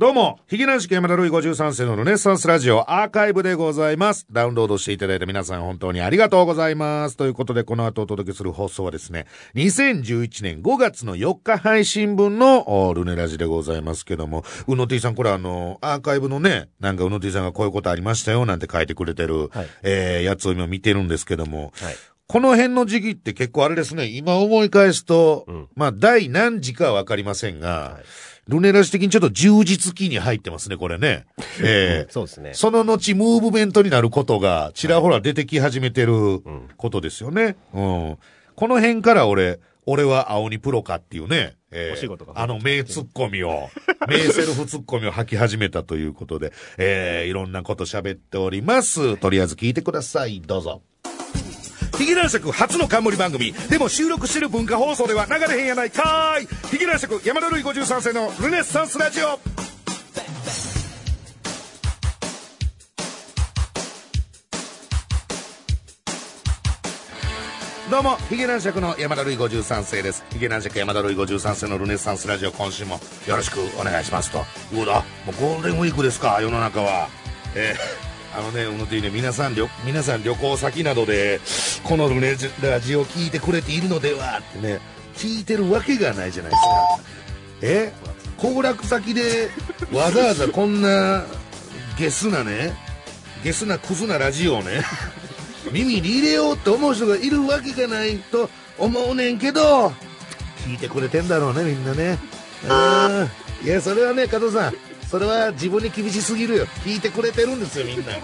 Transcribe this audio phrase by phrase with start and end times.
[0.00, 4.26] どうも、ヒゲ男子山田るい53世のルネッサンスラジオアーカイブでございます。
[4.32, 7.18] ダウンロードしていただいた皆さん本当にありがとうございます。
[7.18, 9.26] ということで、この後お届けする放送はですね、
[9.56, 21.94] 2011年5月の4日配信分のおルネラジでございますけども、うの T さん、これあの、アーカイブのね、なんかうの T さんがこういうことありましたよ、なんて書いてくれてる、はいえー、やつを今見てるんですけども、はい。
[22.26, 31.24] この辺の時期って結構あれですね、今思い返すと、うんまあ、第何時かはわかりませんが、はいルネラジ的にちょっと充実期に入ってますね、これね。
[31.62, 32.54] ええそうですね。
[32.54, 36.42] その後、ムーブメントになることが、ちらほら出てき始めてる
[36.76, 37.56] ことですよね。
[37.72, 38.18] うん。
[38.56, 43.70] この辺から俺、俺は青にプロかっていうね、ええお仕事があの名ツッコミを、
[44.08, 49.16] 名セルフツッコミを吐き始めたということで、ええいろんなこと喋っております。
[49.16, 50.40] とりあえず聞いてください。
[50.40, 50.82] どうぞ。
[51.96, 53.52] ヒゲ男爵初の冠番組。
[53.68, 56.48] でも収録してる文化放送では流れへんやないかーい。
[56.70, 59.38] ヒゲ男爵山田るい53世のルネッサンスラジオ。
[67.90, 70.24] どうも、ヒゲ男爵の山田るい53世です。
[70.30, 74.44] ヒゲ男爵山田るい53世のルネッサンスラジオ、今週もよろしくお願いしますと。
[74.72, 77.08] うだ、もうゴールデンウィークですか、世の中は。
[77.56, 81.40] えーあのね、うのてぃね、皆さん、皆さん旅行先などで、
[81.82, 84.80] このラジオを聞いてくれているのではってね、
[85.16, 86.70] 聞いてるわけがないじゃないですか。
[87.62, 87.92] え？
[88.38, 89.50] 行楽先で、
[89.92, 91.24] わざわざこんな、
[91.98, 92.72] ゲスなね、
[93.44, 94.82] ゲスなクズなラジオをね、
[95.72, 99.88] 耳に入れようと思う人がいるわけがないと思うねんけど、
[100.66, 102.18] 聞いてくれてんだろうね、みんなね。
[102.64, 103.66] うん。
[103.66, 104.74] いや、それはね、加藤さん、
[105.10, 106.66] それは自分に厳しすぎるよ。
[106.84, 108.12] 聞いてくれてるんですよ、みんな。
[108.14, 108.20] うん。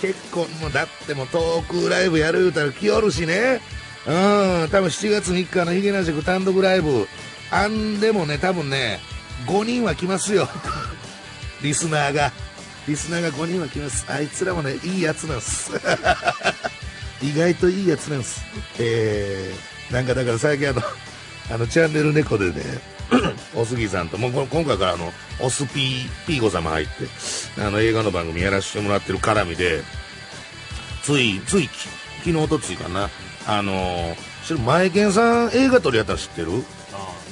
[0.00, 3.60] 結構、もだってもうトークライブやる言うたら来よるしね。
[4.06, 4.68] うん。
[4.70, 7.06] 多分7月3日のヒゲナシク単独ライブ。
[7.52, 8.98] あんでもね、多分ね、
[9.46, 10.48] 5人は来ますよ。
[11.62, 12.32] リスナーが。
[12.88, 14.04] リスナーが5人は来ます。
[14.08, 15.70] あいつらもね、いいやつなんです。
[17.22, 18.42] 意外といいやつなんです。
[18.80, 20.82] えー、なんかだから最近あの、
[21.52, 22.62] あの、チャンネル猫でね、
[23.56, 26.92] おすぎさんと、もうこ今回からあの、オスピー、ピーゴ様入って、
[27.60, 29.82] あの、映画の番組やらせてもらってる絡みで、
[31.02, 31.70] つい、ついき、
[32.24, 33.10] 昨日とついかな、
[33.46, 34.16] あのー、
[34.46, 36.50] 知る前健さん映画撮りやったら知ってる？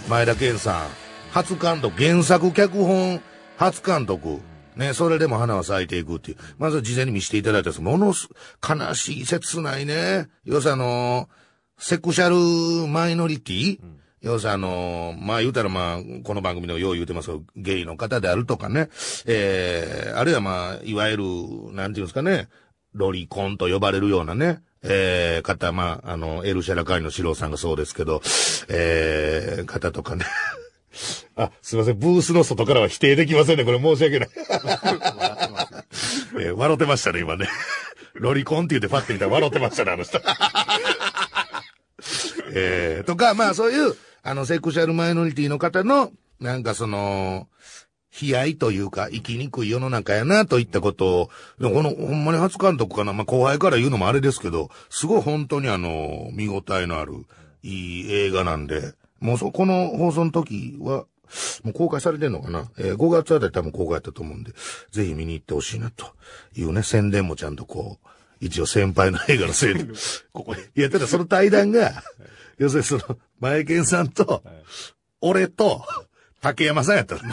[0.09, 0.89] 前田健さん、
[1.33, 3.21] 初監督、原作脚本、
[3.57, 4.41] 初監督。
[4.77, 6.39] ね、それでも花は咲いていくっていう。
[6.59, 8.29] まず事前に見せていただいたんですものす、
[8.67, 10.29] 悲しい、切ないね。
[10.45, 11.49] 要するにあのー
[11.81, 13.79] セクシャルマイノリティ、
[14.23, 18.89] 要するにあのーまあ言うたらまあ、この番組でもよう言うてますけど、ゲイの方であるとかね、
[19.27, 21.25] えー、あるいはまあ、いわゆる、
[21.73, 22.49] なんていうんですかね、
[22.95, 28.21] ロリコンと呼ばれるようなね、えー、方、まあ、あの、エルシャラ会の四郎さんがそうですけど、
[28.69, 30.25] えー、方とかね。
[31.37, 31.99] あ、すいません。
[31.99, 33.65] ブースの外からは否定できませんね。
[33.65, 34.29] これ申し訳ない。
[36.41, 37.49] えー笑ってましたね、今ね。
[38.15, 40.19] ロリコンって言ってパッて見たら笑ってましたね、あの人。
[42.53, 47.49] えー、とか、まあそういう、あの、セクシャルマイノリティの方の、なんかその、
[48.21, 57.27] 悲哀というか、生きにくい世の中やな、といったことを、でもこの、ほんまに初監督かな、まあ後輩から言うのもあれですけど、すごい本当にあの、見応えのある、
[57.63, 61.07] いい映画なんで、もうそ、この放送の時は、
[61.63, 62.71] もう公開されてんのかな？
[62.79, 64.53] えー ?5 月あたり多分公開やったと思うんで、
[64.91, 66.07] ぜひ見に行ってほしいな、と
[66.57, 68.09] いうね、宣伝もちゃんとこう、
[68.41, 69.85] 一応先輩の映画のせいで、
[70.33, 70.71] ここで。
[70.75, 72.03] いや、ただその対談が、
[72.59, 74.43] 要するにその、前健さんと、
[75.21, 75.85] 俺と、
[76.41, 77.23] 竹山さんやったの。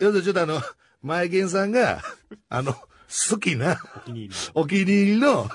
[0.00, 0.62] 要するにちょっとあの、
[1.02, 2.02] 前健さんが、
[2.48, 3.80] あの、好きな、
[4.54, 5.48] お気に入りの、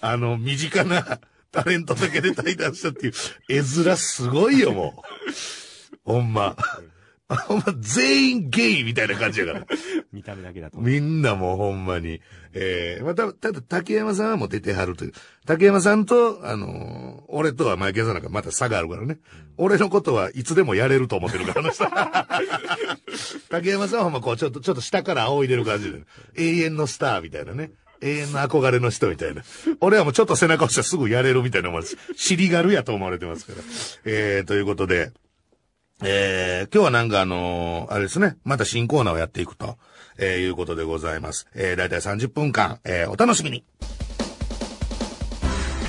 [0.00, 3.12] あの、身近なタレントだけで対談したっていう、
[3.48, 5.04] 絵面すごいよ、も
[6.06, 6.12] う。
[6.12, 6.56] ほんま。
[7.28, 9.66] ほんま、全員ゲイみたいな感じやから。
[10.12, 10.78] 見た目だけだと。
[10.78, 12.20] みんなもうほんまに。
[12.54, 15.12] ええまあ、た、ただ竹山さんはもう出てはるという。
[15.44, 19.18] 竹山さんと、あのー俺とは前健さんなんかまた差があるからね。
[19.56, 21.72] 俺のことはいつでもやれると思ってるからな。
[23.50, 26.02] 竹山さんはほんまこう、ちょっと、ちょっと下から仰いでる感じで、
[26.36, 27.72] 永遠のスターみたいなね。
[28.00, 29.42] 永遠の憧れの人みたいな。
[29.80, 31.96] 俺はもうちょっと背中押したらすぐやれるみたいなもんです。
[32.14, 33.58] 尻軽やと思われてますから。
[34.04, 35.10] えー、ということで、
[36.02, 39.78] えー、今日はなんかあのーあれですね、また新コーナーをやっていくと、
[40.18, 41.46] えー、いうことでございます。
[41.54, 43.64] えー、だいたい30分間、えー、お楽しみに。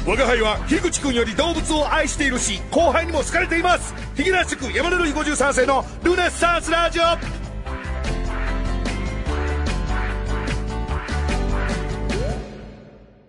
[0.05, 3.93] 我が輩は樋口くんより動物を愛しているし、後輩にも好かれています。
[4.15, 7.46] ヒゲラシク山田るい53世のルネッサンスラジオ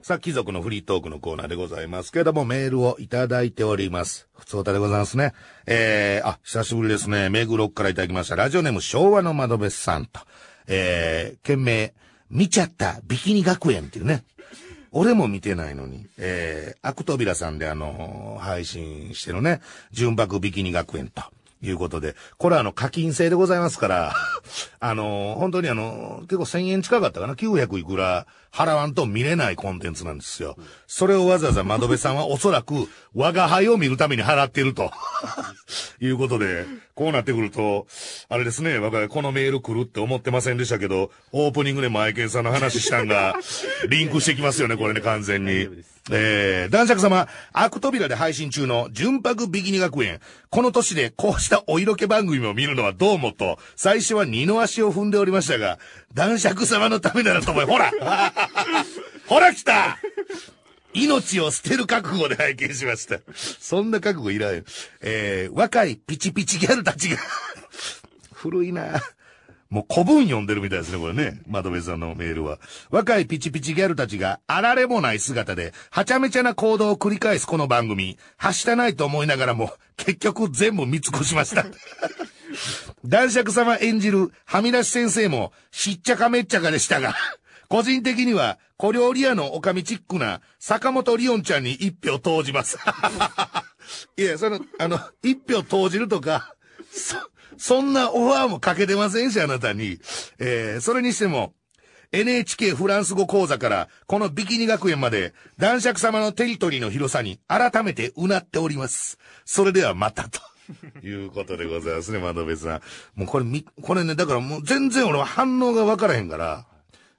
[0.08, 4.26] さあ、貴族のフリートークのコーナーでございますけども、メールをいただいております。
[4.38, 5.34] 普通歌でございますね。
[5.66, 7.28] えー、あ、久しぶりですね。
[7.28, 8.34] 目黒区からいただきました。
[8.34, 10.22] ラジオネーム昭和の窓辺さんと。
[10.66, 11.92] えー、件名、
[12.30, 14.24] 見ちゃったビキニ学園っていうね。
[14.92, 19.60] 俺も見てないのに、えー、アクトビラさんであの、配信してるね、
[19.92, 21.22] 純白ビキニ学園と。
[21.62, 24.14] いうことで、これはあの課金制でございますから、
[24.80, 30.56] あの、本当にあの、結構1000円近かったかな ?900 いくら払わんと見れないコンテンツなんですよ。
[30.86, 32.74] それをわざわざ窓辺さんはおそらく
[33.14, 34.92] 我が輩を見るために払っていると。
[36.00, 36.64] いうことで、
[36.94, 37.86] こうなってくると、
[38.28, 43.34] あれですね、我が輩このメール来るって思ってませんでしたけど、オープニングでマイケンさんの話したんが、
[43.88, 45.68] リンクしてきますよね、これね、完全に。
[46.10, 50.20] えー、男爵様、アク扉で配信中の純白ビキニ学園。
[50.50, 55.78] この年でこうしたお色気番組を見るのはどうもと、最初は二の足を踏んでおりましたが、
[56.14, 57.92] 男爵様のためならと思い、ほら
[59.26, 59.98] ほら来た
[60.94, 63.20] 命を捨てる覚悟で拝見しました。
[63.34, 64.62] そんな覚悟いらんよ。
[65.00, 67.18] えー、若いピチピチギャルたちが、
[68.32, 69.02] 古いな
[69.70, 71.40] もう古文読んでるみたいですね、これね。
[71.46, 72.58] 窓辺さんのメールは。
[72.90, 81.66] 若いピチピチギャルたちが、あられもない姿で、はちゃめちゃな行動を繰り返すこの番組、はしたないと思いながらも、結局全部見尽くしました。
[83.04, 87.14] 男爵様演じる、はみ出し先生も、しっちゃかめっちゃかでしたが、
[87.68, 92.78] 個人的には、小料理屋のおかみチックな、坂本リオンちゃんに一票投じます。
[94.16, 96.54] いや、その、あの、一票投じるとか、
[96.90, 97.16] そ、
[97.56, 99.98] そんなオファーもかけてませんし、あなたに。
[100.38, 101.54] えー、それにしても、
[102.12, 109.18] NHK フランス語講座から、このビキニ学園まで、男爵様のテリトリーの広さに、改めてうなっております。
[109.44, 110.40] それではまたと。
[111.02, 112.80] いうことでございますね、窓辺さん。
[113.14, 116.66] もうこれみ、これね、だからもう全然俺は反応がわからへんから、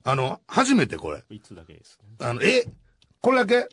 [0.03, 1.23] あの、初めてこれ。
[1.29, 2.15] いつだけですね。
[2.27, 2.65] あの、え
[3.21, 3.67] これだけ？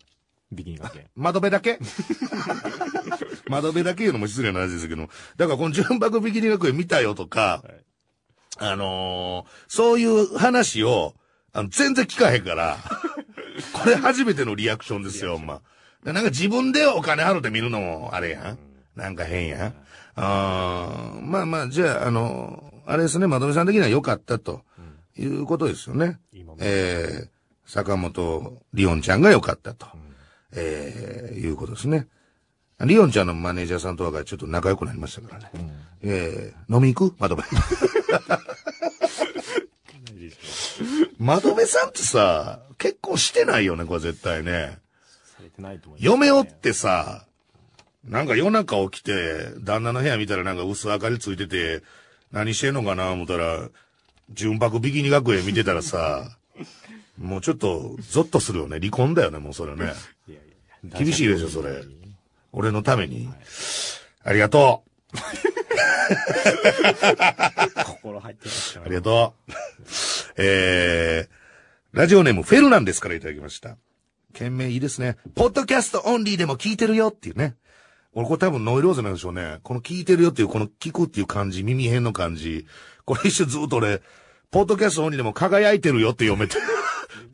[0.52, 1.06] ビキニ学園。
[1.16, 1.78] 窓辺だけ？
[3.48, 7.84] 窓辺だけ言うのも失礼な話ですけど、だからこの純白ビキニ学園見たよとか、はい
[8.58, 11.14] あのーそういう話を、
[11.52, 12.78] あの、全然聞かへんから、
[13.72, 15.60] これ初めてのリアクションですよ、ま。
[16.04, 18.58] でなんか自分でお金払って見るのも、あれやん。
[18.94, 19.74] なんか変やん。
[20.14, 24.62] あーまあまあ、じゃあ、あのあれですね、窓辺さん的には良かったと、
[25.18, 26.18] いうことですよね。
[26.32, 27.28] 今もえー、
[27.66, 29.86] 坂本リオンちゃんが良かったと、
[30.52, 32.08] えー、いうことですね。
[32.80, 35.50] リオンちゃんのマネージャーさんとはちょっと仲良くなりましたからね。
[36.02, 37.16] えー、飲み行く？
[37.18, 37.56] 窓辺。
[37.56, 37.62] な
[40.10, 40.84] いでしょ
[41.18, 44.78] 窓辺さんってさ、結婚してないよね、これ絶対ね。
[45.24, 47.24] されてないと思います、嫁おってさ、
[48.04, 51.82] なんか夜中起きて、旦那の部屋見たらなんか薄明かりついてて、
[52.30, 53.70] 何してんのかな思ったら、
[54.30, 56.36] 純白ビキニ学園見てたらさ、
[57.18, 58.78] もうちょっとゾッとするよね。
[58.78, 59.78] 離婚だよね、もうそれね。
[59.78, 59.86] いや
[60.28, 60.34] いや
[60.84, 61.82] いや厳しいでしょそれ
[62.52, 63.28] 俺のために。
[64.22, 65.16] ありがとう。
[67.84, 69.52] 心入ってましたありがとう。
[70.36, 73.76] えー、ラジオネームフェルナンデスからいただきました。
[74.32, 75.16] 件名いいですね。
[75.34, 77.56] ポッドキャストオンリーでも聞いてるよっていうね。
[78.12, 79.58] 俺これ多分ノイローゼなんでしょうね。
[79.62, 82.66] この聞いてるよっていう、この聞くっていう感じ、耳辺の感じ。
[83.04, 84.02] これ一瞬ずっと俺、
[84.50, 86.56] ポッドキャストオンリーでも輝いてるよって読めて。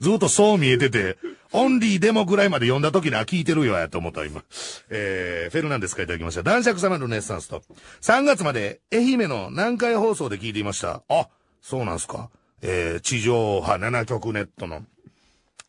[0.01, 1.19] ずっとそう見えてて、
[1.53, 4.43] オンリーでもぐらいまで読んだ時に、あ、聞いてるよやと思った今。
[4.91, 6.43] えー、フェルナンデスからいただきました。
[6.43, 7.63] 男爵様のネッサンスと。
[8.01, 11.03] 3月まで愛媛の南海放送で聞いていました。
[11.09, 11.29] あ、
[11.61, 12.31] そうなんすか。
[12.63, 14.83] えー、地上波7局ネットの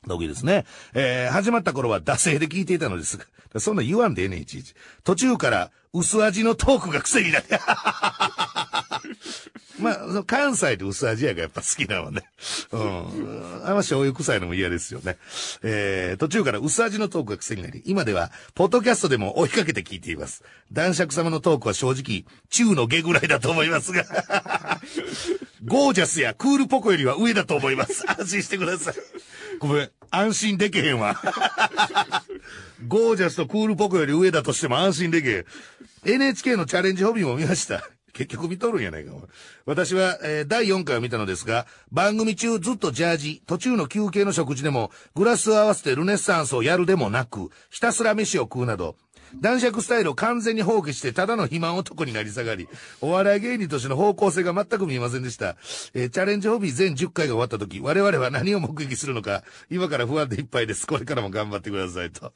[0.07, 0.65] 時ですね。
[0.93, 3.25] えー、始まった頃は惰性で聞いていたのですが、
[3.59, 4.73] そんな言わんでええねん、いちいち。
[5.03, 7.45] 途中から薄味のトークが癖になり。
[9.79, 12.23] まあ、関西で薄味やがやっぱ好きなのね。
[12.71, 13.61] うん。
[13.63, 15.17] あんま醤油臭いのも嫌ですよね。
[15.63, 20.43] えー、途中から薄味のトークが癖になり、今では、ポッドキャストでも追いかけて聞いています。
[20.71, 24.03] 男爵様のトークは正直、中の下ぐらいだと思いますが。
[25.65, 28.03] ゴージャスやクールポコよりは上だと思います。
[28.09, 28.95] 安心してください。
[29.59, 31.19] ごめん、安心できへんわ。
[32.87, 35.45] ゴージャスとクールポコより上だとしても安心できへん。
[36.05, 37.89] NHK のチャレンジホビーも見ました。
[38.13, 39.11] 結局見とるんやないか。
[39.65, 48.95] 私は、えー第4回を見たのですが、番組中ずっとジャージ、途中の休憩の食事でも、グラスを合わせてルネッサンスをやるでもなく、ひたすら飯を食うなど、
[49.41, 52.67] 男爵スタイルを完全に放棄して、ただの肥満男になり下がり、
[53.01, 55.55] お笑い芸人としての方向性が全く見えませんでした。
[55.93, 60.85] えーチャレンジホビー全10回が終わった時、我々は何を目撃するのか、今から不安でいっぱいです。
[60.87, 62.11] これからも頑張ってください。
[62.11, 62.33] と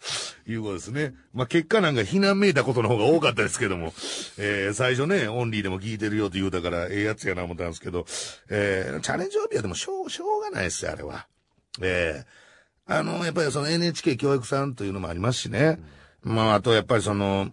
[0.48, 1.14] いうことですね。
[1.34, 3.94] まあ、結果なんか非難めいたことの方が多かったですけども、
[4.38, 8.06] えー最初ね、オンリーでも聞いてるよと言うたから、ええやつやな思ったんですけど、
[8.50, 11.28] えーチャレンジホビーはでもしょう、しょうがないですよ、あれは。
[11.82, 12.48] えー
[12.90, 15.78] あの、やっぱりその NHK 教育さんというのもありますしね。
[16.24, 17.52] まあ、あとやっぱりその、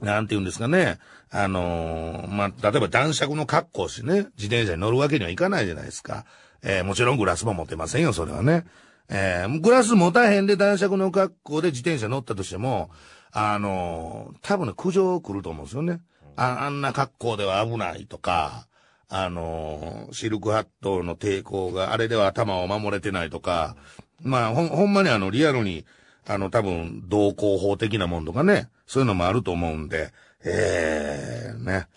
[0.00, 0.98] なんて言うんですかね。
[1.32, 6.24] あのまあ、例えば男爵の格好しね、自転車に乗るわけにはいかないじゃないですか。
[6.62, 8.64] えー、もちろんグラスも持てませんよ、それはね。
[9.08, 12.90] えー、グラス持たへんで男爵の格好で自転車乗ったとしても、
[13.32, 16.00] あの多分ね、苦情来ると思うんですよね。
[16.36, 18.66] ああんな格好では危ないとか、
[19.08, 23.76] あのシルクハットの抵抗が、あれでは頭を守れてないとか、
[24.22, 25.84] まあ、ほん、ほんまにあの、リアルに、
[26.30, 30.12] あの、多分、同行法的なもんとかね、そういうのもあると思うんで、
[30.44, 31.88] ええー、ね、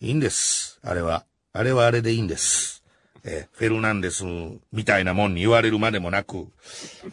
[0.00, 0.80] いいんです。
[0.82, 1.24] あれは。
[1.52, 2.82] あれはあれでいいんです。
[3.24, 4.24] えー、フェルナンデス
[4.72, 6.48] みたいなもんに言われるまでもなく、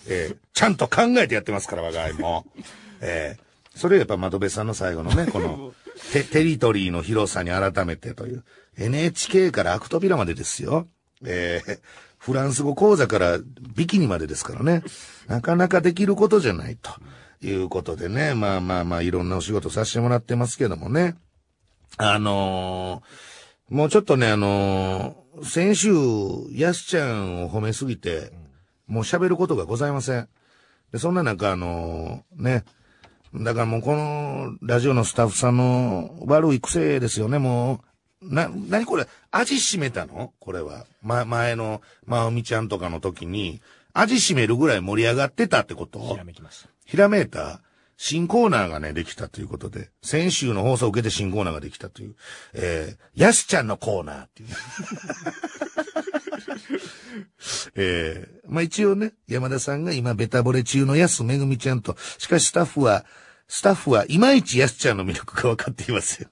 [0.07, 2.45] えー、ちゃんと考えてやってますから、我が輩も。
[3.01, 5.73] えー、それやっぱ窓辺さんの最後のね、この、
[6.13, 8.45] テ、テリトリーの広さに改めてという、
[8.77, 10.87] NHK からアクトピラまでですよ。
[11.25, 11.79] えー、
[12.19, 13.39] フランス語講座から
[13.75, 14.83] ビキニまでですからね。
[15.27, 16.91] なかなかできることじゃないと
[17.41, 18.35] いうことでね。
[18.35, 21.15] まあまあまあいろんなお仕事させてもらってますけどもね。
[21.97, 25.89] あのー、もうちょっとね、あのー、先週、
[26.51, 28.31] やすちゃんを褒めすぎて、
[28.87, 30.27] もう喋ることがございません。
[30.91, 32.65] で、そんな中、あのー、ね、
[33.33, 37.88] だからもうこのラジオのスタッフさんの悪い癖ですよね、もう。
[38.21, 40.33] な、なにこれ味しめたの？
[40.39, 40.85] これは。
[41.01, 43.61] ま、前の、まおみちゃんとかの時に、
[43.93, 45.99] 味しめるぐらい盛り上がってたってこと？
[45.99, 46.69] ひらめきました。
[46.85, 47.61] ひらめいた？
[48.01, 52.15] 新コーナーがね、できたということで、先週の放送を受けて新コーナーができたという、
[52.53, 54.49] えー、やすちゃんのコーナーっていう。
[57.75, 63.05] えー、まあ一応ね、山田さんが今ベタ惚れ中のやすめぐみちゃんと、しかしスタッフは、
[63.49, 66.29] スタッフはいまいちやすちゃんの魅力が分かっていません。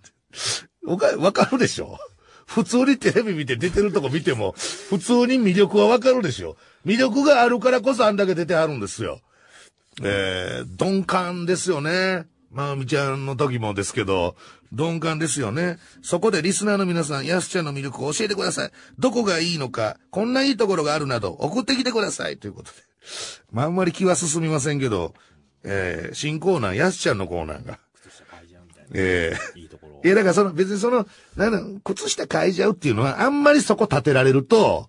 [0.87, 1.99] わか、わかるでしょ？
[2.45, 4.53] 普通にテレビ見て出てるとこ見ても、
[4.89, 6.55] 普通に魅力はわかるでしょ？
[6.85, 9.19] 魅力があるからこそあんだけ出てあるんですよ。
[10.01, 12.25] えー、鈍感ですよね。
[12.49, 14.37] まあみちゃんの時もですけど、
[14.71, 15.77] 鈍感ですよね。
[16.01, 18.71] そこでリスナーの皆さん、やすちゃんの魅力を教えてください。
[18.97, 22.37] どこがいいのか、こんないいところがあるなど、送ってきてください。
[22.37, 22.77] ということで。
[23.51, 25.13] まああんまり気は進みませんけど、
[25.63, 27.79] えー、新コーナー、やすちゃんのコーナーが。
[28.93, 29.86] ええー、いいところ。
[30.03, 34.87] いや、だからその、別にその、なん、靴下変えちゃうっていうのは、あんまりそこ立てられると、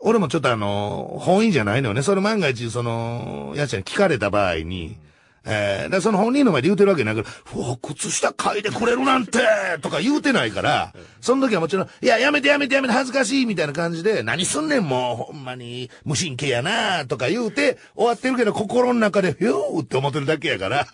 [0.00, 2.02] 俺もちょっとあの、本意じゃないのよね。
[2.02, 4.98] それ万が一、その、やちゃん聞かれた場合に、
[5.46, 9.40] えー、だその本人の前で言うてるわけないから、うわ、靴下嗅いでくれるなんて
[9.82, 20.86] とか言うてないから、その時はもちろん、いや、やめてやめてやめて恥ずかしいみたいな感じで、何すんねんもう、ほんまに、無神経やなとか言うて、終わってるけど、心の中で、ふーって思ってるだけやから。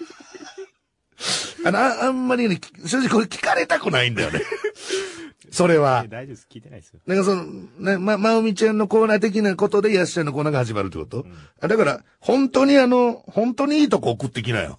[1.64, 4.40] あの、ああんまりね、正直これ聞かれたくないんだよね。
[5.50, 6.04] それは。
[6.08, 6.46] 大丈夫です。
[6.48, 7.00] 聞いてないですよ。
[7.06, 14.78] なんかその、ね、ま、まおみちゃんのコーナー的なことで、やっしゃんのコーナーが始まるってこと、うん、だから、本当にあの、本当にいいとこ送ってきなよ。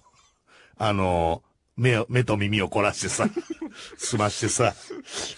[0.78, 1.42] あの、
[1.76, 3.28] 目を、目と耳を凝らしてさ、
[3.98, 4.74] 済ましてさ、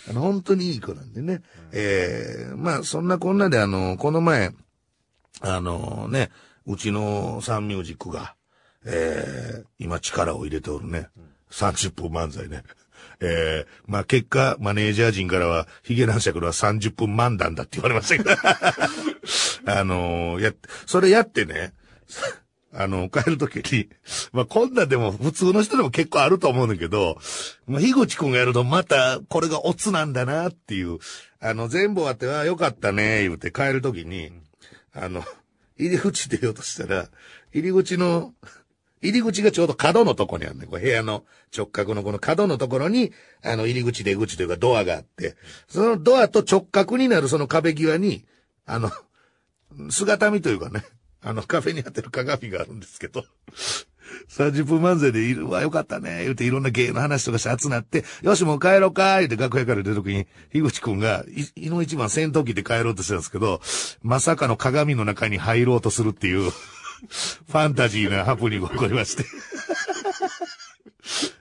[0.09, 1.35] あの、本当にいい子なんでね。
[1.35, 1.41] うん、
[1.73, 4.53] ええー、まあ、そんなこんなであの、この前、
[5.41, 6.31] あのね、
[6.67, 8.35] うちのサンミュージックが、
[8.85, 11.09] えー、今力を入れておるね。
[11.51, 12.63] 30分漫才ね。
[13.21, 18.31] えー、まあ、結果、マネージャー陣からは、ヒゲ男爵のは30分漫談だって言われましたけど。
[19.73, 20.53] あのー、や、
[20.87, 21.73] それやってね、
[22.77, 23.89] あの、帰るときに、
[24.33, 27.19] まあ、こんなでも普通の人でも結構あると思うんだけど、
[27.67, 30.99] まあ、樋口くんがやるとまたこれがオツなんだなっていう、
[31.41, 34.33] あの、全部終わって、あよかったね、言うて帰るときに、
[34.93, 35.25] あの、
[35.77, 37.09] 入り口出ようとしたら、
[37.53, 38.35] 入り口の、
[39.05, 40.67] 入り口がちょうど角のとこにあるね。
[40.67, 41.25] こう部屋の
[41.57, 45.37] 直角のこの角のところに、あの入り口出口というかドアがあって、
[45.69, 48.25] そのドアと直角になるその壁際に、
[48.67, 48.91] あの、
[49.91, 50.85] 姿見というかね、
[51.21, 53.25] あのカフェに当てる鏡があるんですけど、
[54.29, 61.25] 30分漫才でいるわ、よかったね、言うていろんな芸の話とかして集まって、よし、もう帰ろうか、言うて楽屋から出るときに、樋口くんが、
[61.57, 63.61] い、いの一番戦闘機で帰ろうとしたんですけど、
[64.03, 66.53] まさかの鏡の中に入ろうとするっていう、
[67.09, 69.25] ファンタジーなハプニングが起こりまして。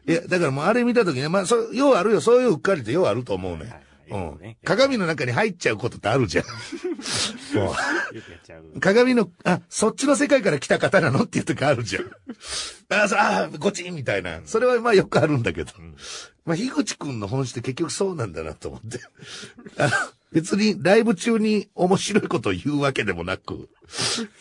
[0.08, 3.82] いや、だからもうあれ見たときね、まあ、そ、ようあるよ、そういううっかりってようあると思うね。
[4.10, 4.56] うん。
[4.64, 6.46] 鏡の中に入っちゃうことってあるじゃん。
[7.58, 7.74] も
[8.76, 8.80] う。
[8.80, 12.12] 鏡の、あ、そっちの世界から来た方なのっていう時あるじゃん。
[12.90, 14.42] あ、そあ、こっちみたいな。
[14.46, 15.72] それはまあよくあるんだけど。
[16.46, 19.00] まあ、樋口くんの本質って結局そうなんだなと思って。
[19.78, 19.92] あの
[20.34, 23.70] 別にライブ中に面白いことを言うわけでもなく、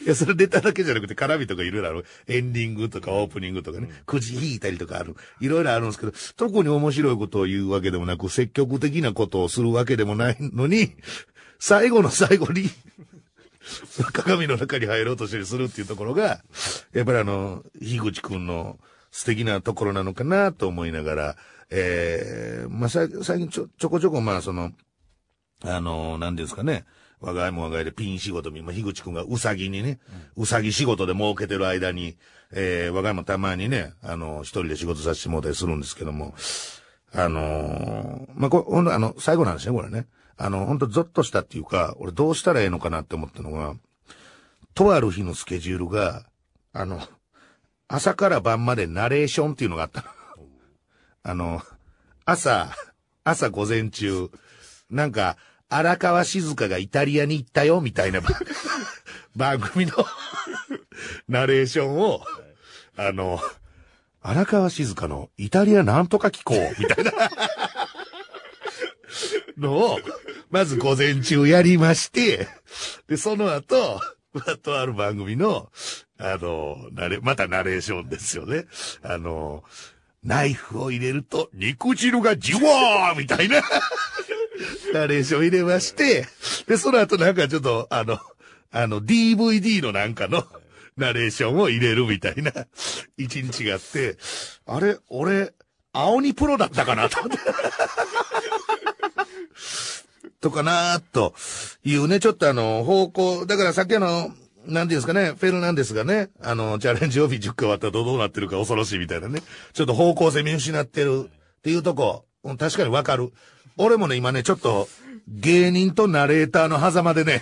[0.04, 2.04] いや、それ出ただけじゃなくて、絡みとかいろいろある。
[2.26, 5.14] エンディングとかオープニングとかね、くじ引いたりとかある。
[5.40, 10.94] いろいろあるんですけど、特に面白いことを言うわけでもなく、積極的なことをするわけでもないのに、
[11.58, 12.70] 最後の最後に、
[14.12, 16.42] 鏡の中に入ろうとしてするっていうところが、
[16.92, 18.78] やっぱりあの、樋口くんの
[19.11, 21.37] 素敵なところなのかなと思いながら、
[21.70, 24.72] ええまあ、最近ちょ、ちょこちょこまあその、
[25.64, 26.85] あの、何ですかね、
[27.21, 30.00] 我が家も我が家でピン仕事に、まあ、樋口くんがうさぎにね、
[30.37, 32.16] うさぎ仕事で儲けてる間に、
[32.52, 36.35] えー、我が家もたまにね、あの、一人で仕事させてもらったりするんですけども、
[37.14, 40.07] あのー、まあ、こほんとあの、最後なんですね、これね。
[40.37, 43.75] あの、ほんとゾッとしたっていうか、俺どうしたらええのかなって思ったのが、
[44.75, 46.25] とある日のスケジュールが、
[46.73, 47.00] あの、
[47.87, 50.09] 朝から晩までナレーションっていうのがあったの。
[51.25, 51.62] あの、
[52.25, 52.75] 朝、
[53.23, 54.31] 朝午前中、
[54.90, 55.37] なんか、
[55.75, 58.21] 荒川静香がイタリアに行ったよ、みたいな
[59.35, 59.93] 番組の
[61.29, 62.23] ナレーションを、
[62.97, 63.41] あの、
[64.21, 67.12] 荒川静香のイタリアなんとか機構、みたいな。
[69.57, 70.00] のを、
[70.50, 72.49] まず午前中やりまして、
[73.09, 74.00] で、その後、
[74.62, 75.71] とある番組の、
[76.19, 78.67] あの、なれ、またナレーションですよね。
[79.02, 79.64] あの、
[80.23, 83.61] ナイフを入れると肉汁がじわーみたいな
[84.92, 86.26] ナレーション入れまして、
[86.66, 88.19] で、その後なんかちょっと、あの、
[88.71, 90.45] あの、DVD のなんかの、
[90.97, 92.52] ナレーションを入れるみたいな
[93.16, 94.16] 一日があって、
[94.66, 95.52] あれ、俺、
[95.92, 97.38] 青にプロだったかなと思って。
[100.40, 101.35] とかなと
[101.85, 104.35] いうね、ちょっとあの、方向、だからさっきあの、
[104.66, 109.42] なんていうんですかね、フェルナンデスがね、あの、チャレンジオフィ10回終わったらどうなってるか恐ろしいみたいなね、
[109.73, 112.25] ちょっと方向性見失ってるっていうとこ、
[112.59, 113.33] 確かにわかる。
[113.76, 114.88] 俺もね、今ね、ちょっと、
[115.29, 117.41] 芸人とナレーターの狭間でね、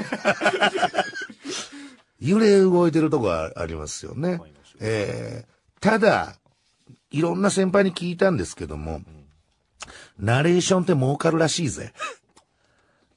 [2.21, 4.41] 揺れ動いてるとこはありますよね。
[4.81, 6.37] えー、ただ、
[7.11, 9.03] いろんな先輩に聞いたんですけども、
[10.19, 11.93] ナレーションって儲かるらしいぜ。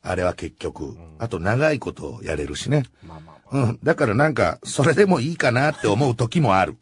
[0.01, 0.97] あれは結局。
[1.19, 2.83] あと長いことやれるしね。
[3.51, 3.79] うん。
[3.83, 6.75] だからなんか、それでもいいかなって思う時もある。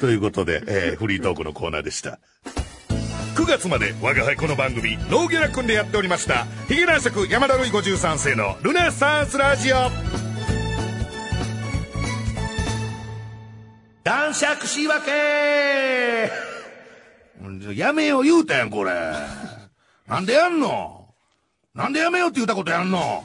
[0.00, 2.18] ということで、えー、フリートークのコーナーでした。
[3.34, 9.76] 9月まで我が輩この番組、ノーギャラ君でやっておりました、ヒゲ男爵山田るい53世のルネサンスラジオ。
[14.04, 16.30] 男爵仕分け
[17.74, 18.92] やめよう言うたやん、これ。
[20.06, 21.14] なんでやんの？
[21.74, 22.98] なんでやめようって言ったことやんの？
[22.98, 23.22] ほ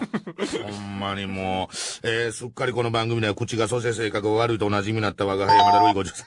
[0.79, 6.23] んまにもう、えー、すっかりこの番組では口がそして性格が悪いとお馴染みになった我が輩山田るい50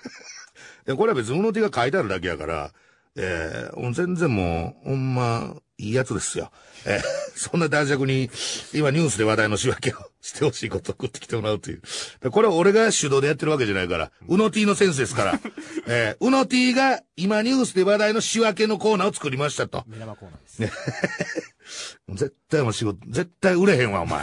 [0.84, 2.72] で、これは別にうの手が書いてあるだけやから、
[3.16, 6.50] えー、全然もう、ほんま、いいやつですよ。
[6.84, 7.02] えー、
[7.34, 8.30] そんな男爵に、
[8.72, 11.82] 今ニュースで話題の仕分けをしてほしいことを送ってきてもらうという。
[12.30, 15.40] これは俺が主導でやってるわけじゃないから、うの T のセンスですから、
[15.86, 19.84] えー、うの T が今ニュースで話題の仕分けのコーナーを作りましたと。
[19.86, 20.58] 目玉コーナーです。
[20.60, 20.72] ね
[22.16, 24.22] 絶対も仕事、絶対売れへんわ、お前。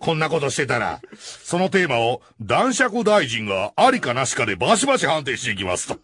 [0.00, 5.98] こんなことしてたら、そのテーマを男爵大臣がありかなしかでバシバシ判定していきますと。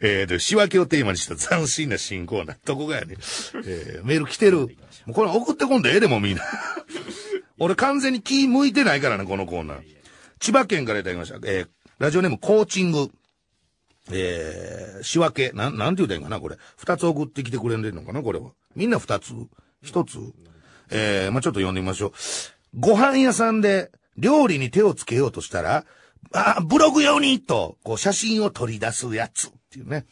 [0.00, 2.56] えー、で、仕分けをテーマにした斬新な新コーナー。
[2.64, 3.16] どこがやね
[3.64, 4.58] えー、メール来てる。
[4.58, 4.68] も
[5.08, 6.42] うこれ送ってこんでええでもみんな。
[7.58, 9.80] 俺完全に気向いてないからね、このコーナー。
[10.38, 11.36] 千葉県からいただきました。
[11.44, 13.10] えー、ラジオネームコーチング。
[14.10, 16.56] えー、仕分け、なん、なんて言うたんかな、これ。
[16.76, 18.50] 二つ送ってきてくれんでんのかな、これは。
[18.74, 19.32] みんな二つ？
[19.82, 20.18] 一つ？
[20.90, 22.12] えー、まあ、ちょっと読んでみましょう。
[22.74, 25.84] ご飯屋さんで料理に手をつけようとしたら、
[26.32, 30.06] あ、ブログ用にと、こう写真を取り出すやつっていうね。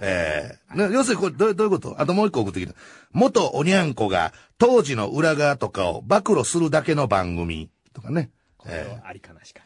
[0.00, 2.00] ええー、要するにこれどうどういうこと？
[2.00, 2.74] あともう一個送ってきた。
[3.12, 8.30] 元おにゃんこが当時の裏側とかを暴露するだけの番組とかね。
[8.64, 9.62] えー、ありかなしか。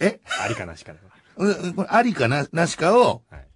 [0.00, 0.20] え？
[0.40, 0.94] ありかなしか。
[1.36, 3.46] これありかな、なしかを、はい、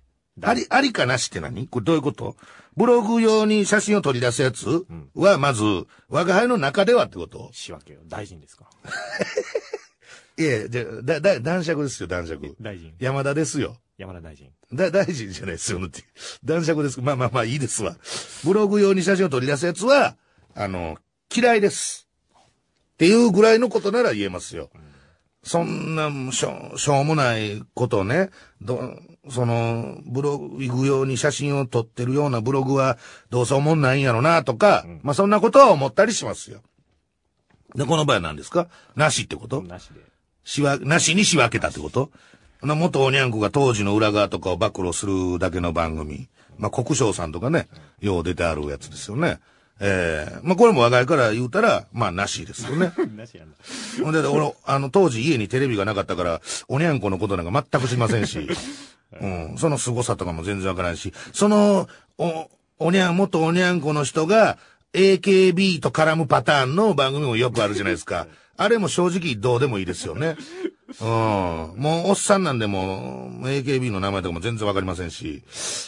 [0.43, 1.67] あり、ありかなしって何？
[1.69, 2.37] これどういうこと？
[2.77, 4.85] ブログ用に写真を取り出すやつ？
[5.15, 5.63] は、まず、
[6.09, 7.49] 我が輩の中ではってこと？
[7.53, 8.01] 仕分けよ。
[8.07, 8.67] 大臣ですか？
[10.39, 12.55] いえ、じゃだ、だ、男爵ですよ、男爵。
[12.61, 12.93] 大臣。
[12.99, 13.77] 山田ですよ。
[13.97, 14.51] 山田大臣。
[14.75, 15.81] だ、大臣じゃないですよ、
[16.45, 17.01] 男爵です。
[17.01, 17.97] まあまあまあいいですわ。
[18.45, 20.17] ブログ用に写真を取り出すやつは、
[20.55, 20.99] あの、
[21.35, 22.07] 嫌いです。
[22.39, 24.69] っていうぐらいのことなら言えますよ。
[24.75, 24.86] うん
[25.47, 28.31] そんな、しょ、しょうもないことをね、
[28.61, 28.81] ど、
[29.31, 32.99] その、ブログ用に写真を撮ってるようなブログは、
[33.31, 36.63] どうせ思んないんやろな、とか、うん、まあそんなことは思ったりしますよ。
[37.77, 38.67] で、この場合は何ですか？
[38.97, 39.63] なしってこと？
[39.63, 40.01] なしで。
[40.43, 42.11] しわ、なしに仕分けたってこと？
[42.63, 46.29] な元おにゃんこが当時の裏側とかを暴露するだけの番組。
[46.59, 47.69] まあ国章さんとかね、
[48.01, 49.39] よう出てあるやつですよね。
[49.79, 52.93] ええー、まあ、これも若いから言うたら、まあ、なしですよね。
[53.15, 53.53] なしやな。
[54.05, 58.49] ほんで、俺、あの、当時家にテレビがなかったから、おにゃんこのことなんか全く知りませんし、
[59.21, 64.59] うん、その凄さとかも全然わからないし、その、お、おにゃん、元おにゃんこの人が、
[64.95, 68.27] AKB と絡むパターンの番組もよくあるじゃないですか。
[68.57, 70.37] あれも正直どうでもいいですよね。
[71.01, 71.07] うん。
[71.77, 75.43] もうおっさんなんでも AKB の名前とかも全然わかりませんし、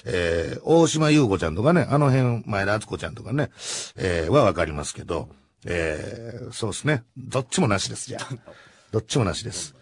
[0.04, 3.50] えー、大島優子ちゃんとかね、あの辺、前田敦子ちゃんとかね、
[3.96, 5.28] えー、はわかりますけど、
[5.64, 7.04] えー、そうですね。
[7.16, 8.28] どっちもなしです、じゃあ。
[8.90, 9.74] どっちもなしです。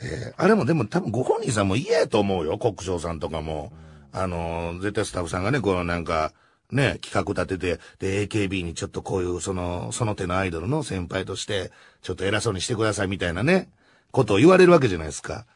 [0.00, 3.72] えー、あれもでも多分ご本人さんも嫌やと思うよ、国章さんとかも。
[4.12, 6.32] あのー、絶対スタッフさんがね、このなんか、
[6.70, 11.72] ね、企画立てて、で、AKB にちょっとこういう、その、その手のアイドルの先輩として、
[12.04, 13.70] ちょっと偉そうにしてくださいみたいなね、
[14.12, 15.46] ことを言われるわけじゃないですか。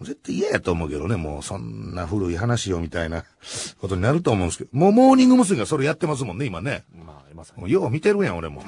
[0.00, 3.24] 絶対嫌やと思うけどね、もうそんな古い話よみたいな
[3.82, 5.58] ことになると思うんですけど、もうモーニング娘。
[5.58, 6.84] がそれやってますもんね、今ね。
[6.94, 8.62] まあ、まさによう見てるやん、俺も。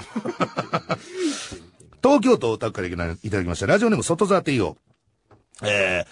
[2.02, 3.66] 東京都大田区からいただきました。
[3.66, 4.76] ラジオネーム外沢帝王。
[5.62, 6.06] えー、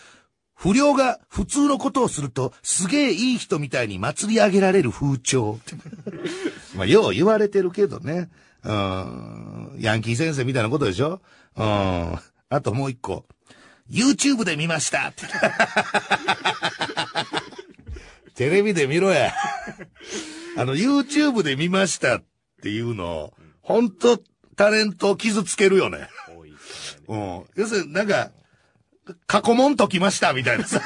[0.55, 5.59] 不良が普通のことをすると、すげえいい人みたいに祭り上げられる風潮。
[6.77, 8.29] まあ、よう言われてるけどね。
[8.65, 9.77] うん。
[9.79, 11.21] ヤンキー先生みたいなことでしょ？
[11.57, 11.65] うん。
[11.65, 12.21] あ
[12.63, 13.25] ともう一個。
[13.91, 15.25] YouTube で見ましたって。
[18.35, 19.33] テレビで見ろや。
[20.57, 22.25] あの、YouTube で見ましたっ
[22.63, 24.19] ていうの、本当
[24.57, 26.09] タレントを傷つけるよね。
[27.09, 27.45] うん。
[27.57, 28.31] 要するになんか、
[29.27, 30.81] 過去問解きましたみたいなさ。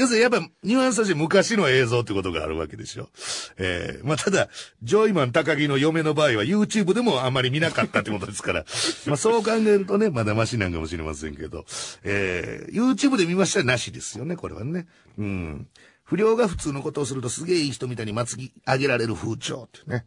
[0.00, 3.10] 要するにやっぱニュアンスとして昔の映像ってことがあるわけでしょ。
[3.58, 4.48] えー、まあただ、
[4.82, 8.64] ジョイマン高木の嫁の場合は YouTube でもあんまり見なかったってことですから、
[9.06, 11.66] まあそう考えるとね、まだマシなんかもしれませんけど、
[12.02, 14.86] えー、YouTube で見ましたらなしですよね、これはね。
[15.18, 15.68] うん。
[16.02, 20.06] 不良が普通のことをするとすげえいい人みたいに祭り上げられる風潮ってね。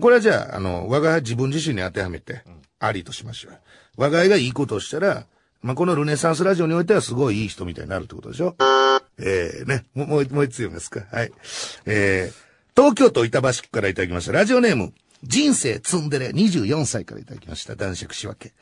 [0.00, 2.44] これはじゃあ、あの、我が自分自身に当てはめて、
[2.78, 3.58] ありとしましょう。
[3.96, 5.26] 我が家がいいことをしたら、
[5.62, 8.54] まあ、このルネサンスラジオにおいてはすごいいい人みたいになるってことでしょ？
[9.18, 11.04] えー、ね、もう、もう、もう一つ読みますか？
[11.10, 11.32] はい。
[11.86, 14.32] えー、東京都板橋区からいただきました。
[14.32, 14.92] ラジオネーム、
[15.22, 17.74] 人生ツンデレ24歳からいただきました。
[17.74, 18.52] 男爵仕分け。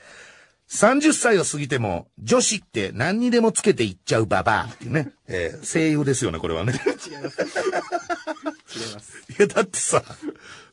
[0.70, 5.10] 30歳を過ぎても、女子って何にでもつけていっちゃうババアっていうね。
[5.28, 6.72] えー、声優ですよね、これはね。
[6.72, 6.76] 違
[7.14, 7.42] います。
[7.42, 7.44] 違
[8.90, 9.26] います。
[9.30, 10.02] いや、だってさ、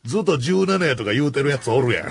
[0.05, 2.07] ずっと17やとか言うてるやつおるやん。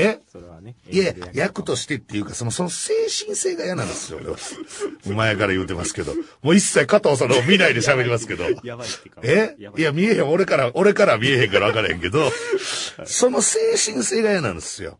[0.00, 0.74] えそれはね。
[0.90, 4.36] いや、役としてっていうか、その、その精神性が嫌なんですよ、俺は。
[5.06, 6.14] 前から言うてますけど。
[6.42, 8.44] もう一切加藤さんのを見ないで喋りますけど。
[8.62, 9.20] やばいってか。
[9.22, 9.56] え？
[9.58, 10.28] いや、見えへん。
[10.28, 12.30] 俺から、俺から見えへんから分からへんけど、
[13.06, 14.98] その精神性が嫌なんですよ。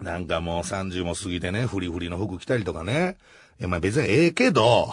[0.00, 3.16] なんかもう30も過ぎてね、フリフリの服着たりとかね。
[3.58, 4.92] いや、まあ別にええけど、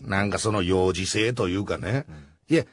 [0.00, 2.04] なんかその幼児性というかね。
[2.48, 2.64] いや、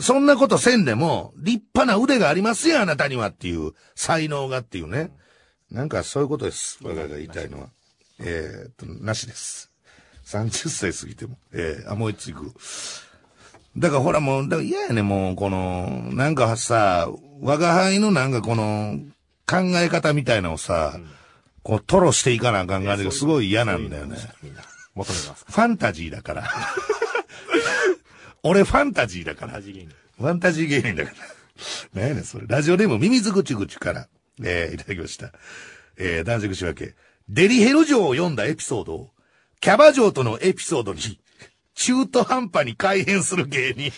[0.00, 5.10] そんなことせんでも、立派な腕がありますよ、あなたにはっていう、才能がっていうね。
[5.70, 6.78] なんかそういうことです。
[6.82, 7.68] 我がが言いたいのは。
[8.20, 9.70] えーっと、なしです。
[10.26, 11.38] 30歳過ぎても。
[11.52, 12.54] えー、あ、もう一つ行く。
[13.76, 17.08] だからほらもう、だから嫌やね、もう、この、なんかさ、
[17.40, 18.98] 我が輩のなんかこの、
[19.46, 20.98] 考え方みたいなのをさ、
[21.62, 24.16] こう、トロしていかなあかん感じがすごい嫌なんだよね。
[24.94, 26.44] ファンタジーだから。
[28.46, 29.56] 俺ファンタジーだから。
[29.56, 29.90] 味芸人。
[30.18, 31.16] ファンタジー芸人だから。
[31.94, 32.46] 何やねん、それ。
[32.46, 34.08] ラジオネーム、ミミズぐちぐちから、
[34.42, 35.32] えー、いただきました。
[35.96, 36.94] えー、男爵仕分け。
[37.28, 39.10] デリヘル城を読んだエピソードを、
[39.60, 41.00] キャバ嬢とのエピソードに、
[41.74, 43.92] 中途半端に改変する芸人。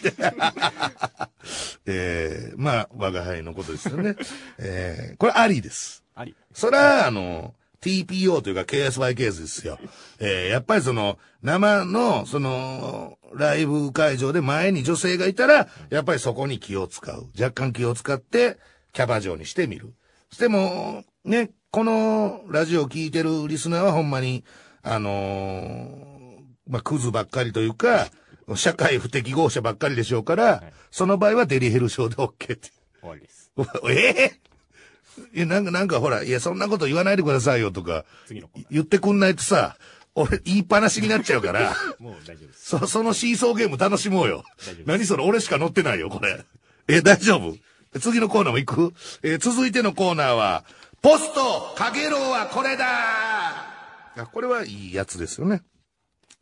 [1.87, 4.17] えー、まあ、我が輩のことですよね。
[4.59, 6.03] えー、これありです。
[6.15, 6.35] あり。
[6.55, 9.79] それは、あの、TPO というか KSY ケースですよ。
[10.19, 17.27] えー、やっぱりその、生の、その、ライブ会場で前に女性がいたら、やっぱりそこに気を使う。
[17.39, 18.59] 若干気を使って、
[18.93, 19.95] キャバ嬢にしてみる。
[20.39, 24.45] でも、ね、このラジオを聞いてるリスナーはほんまに、
[24.83, 26.19] あのー
[26.69, 28.09] まあ、クズばっかりというか、
[28.55, 32.71] 社会不適合者ばっかりでしょうから、その場合はデリヘル症で OK って。
[33.01, 33.53] 終わりです。
[33.91, 34.48] ええ
[35.35, 38.05] いや、なんか、なんかほら、いや、そんなこと言わないでくださいよとか、
[38.71, 39.77] 言ってくんないとさ、
[40.15, 41.75] 俺、言いっぱなしになっちゃうから、ー。
[42.03, 42.67] もう大丈夫です。
[42.79, 44.89] そ、そのシーソーゲーム楽しもうよ大丈夫です。
[44.89, 46.45] 何それ、俺しか乗ってないよ、これ。
[46.89, 47.57] え、大丈夫？
[48.01, 48.95] 次のコーナーも行く？
[49.23, 50.65] えー続いてのコーナーは、
[51.03, 52.87] ポスト、かげろうはこれだ
[54.17, 55.63] あこれはいいやつですよね。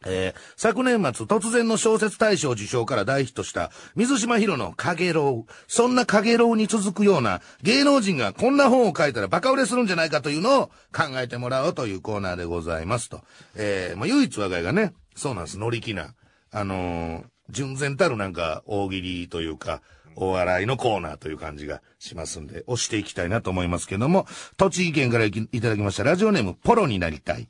[0.07, 5.53] えー昨年末突然の小説大賞受賞から大ヒットした水島ヒロのかげろう。
[5.69, 13.21] そんなかげろうに続くような芸能人がこんな本を書いたらバカ売れするんじゃないかというのを考えてもらおうというコーナーでございますと。
[13.55, 16.15] えーまあ、唯一我が家がね、そうなんです、乗り気な。
[16.53, 19.81] あのー純然たるなんか大喜利というか、
[20.17, 27.49] お笑いのコーナーという感じがしますんで、押していきたいなと思いますけども、栃木県からいきいただきましたラジオネームポロになりたい。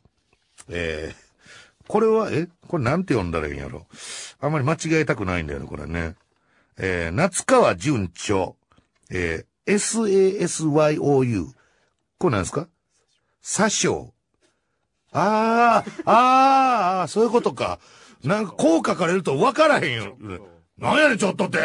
[0.69, 1.26] えー
[1.89, 2.49] これは、え？
[2.69, 3.87] これなんて読んだらいいんやろ？
[4.41, 6.15] あんまり間違えたくないんだよね、これね。
[6.79, 8.57] えー、夏川順調、
[9.11, 9.75] えー、
[10.39, 11.47] SASYOU。
[12.19, 12.69] これなんですか？
[13.43, 14.13] 詐称。
[15.13, 17.79] あー、あー、そういうことか。
[18.25, 20.17] なんかこう書かれると分からへんよ。
[20.79, 21.59] なんやねん、ちょっとって。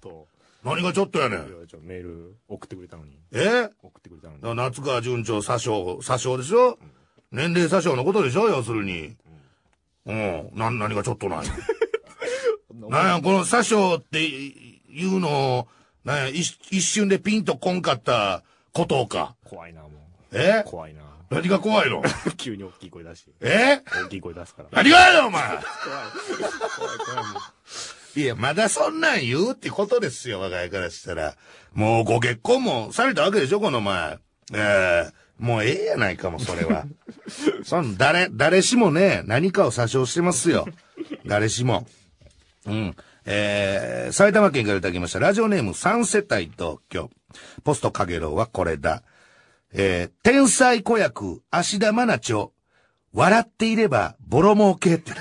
[0.00, 0.26] と、
[0.64, 1.40] 何がちょっとやねん。
[1.82, 3.18] メール送ってくれたのに。
[3.32, 3.68] え？
[3.82, 4.56] 送ってくれたのに。
[4.56, 6.78] 夏川順調詐称、詐称でしょ？
[7.30, 8.48] 年齢詐称のことでしょ？
[8.48, 9.16] 要するに。
[10.08, 10.50] うん。
[10.54, 11.46] な、何がちょっとない
[12.74, 15.28] なんや、この詐称っていうの？
[15.58, 15.68] を、
[16.04, 18.42] なんや、一一瞬でピンとこんかった
[18.72, 19.36] ことか？
[19.44, 19.90] 怖いな、もう。
[20.32, 20.62] え？
[20.64, 21.02] 怖いな。
[21.30, 22.02] 何が怖いの？
[22.38, 23.30] 急に大きい声出して。
[23.42, 23.82] え？
[24.04, 24.68] 大きい声出すから。
[24.72, 25.62] 何がやよ、お前怖い。
[25.62, 27.32] 怖い、怖い。
[27.34, 27.38] も
[28.16, 31.36] ういや、まだそんなん言うってことですよ、我が家からしたら。
[31.74, 34.18] もうご結婚もされたわけでしょ、この前。
[34.54, 36.84] ええもうええやないかも、それは。
[37.64, 40.66] そん、誰、誰しもね、何かを詐称してますよ。
[41.26, 41.86] 誰しも。
[42.66, 42.96] うん。
[43.24, 45.18] えー、埼玉県からいただきました。
[45.18, 47.10] ラジオネーム三世帯同居。
[47.62, 49.02] ポストかげろうはこれだ。
[49.72, 52.52] えー、天才子役、芦田愛菜ちょ。
[53.12, 55.12] 笑っていれば、ボロ儲けって。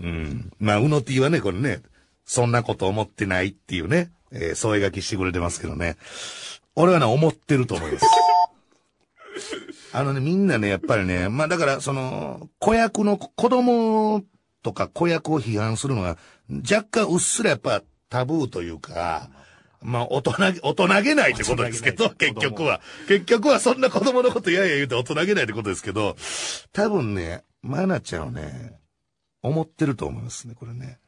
[0.00, 0.52] うん。
[0.58, 1.82] まあ、うの T はね、これね、
[2.24, 5.96] そんなこと思ってないっていうね、えー、添え書きしてくれてますけどね。
[6.80, 8.06] 俺はね、思ってると思います。
[9.92, 14.22] あのね、みんなね、やっぱりね、まあだから、その、子役の子供
[14.62, 19.28] とか子役を批判するのが、若干うっすらやっぱタブーというか、
[19.82, 22.80] まあ、大人げ、大人げないってことですけど、結局は。
[23.08, 26.16] 結局はそんな子供のことやや言うて大人げないってことですけど、
[26.72, 28.78] 多分ね、マナちゃんはね、
[29.42, 30.98] 思ってると思いますね、これね。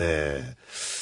[0.00, 1.01] ええ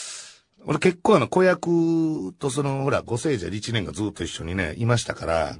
[0.67, 5.57] 俺結構あの、子役とその、ほら、ご聖者1年がずっと一緒にね、いましたから、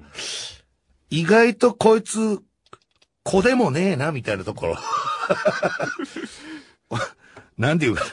[1.09, 2.41] 意外とこいつ、
[3.23, 4.77] 子でもねえな、みたいなところ。
[7.57, 8.05] なんていうか、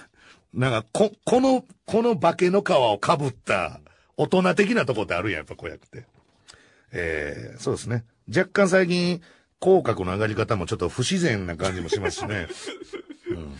[0.54, 3.82] なんか、こ、この、この化けの皮をかぶった、
[4.16, 6.06] 大人的なとこってあるやん、やっぱ子役って。
[6.92, 8.06] えー、そうですね。
[8.28, 9.22] 若干最近、
[9.60, 12.48] 口角の上がり方もちょっと不自然な感じもしますしね。
[13.30, 13.56] うん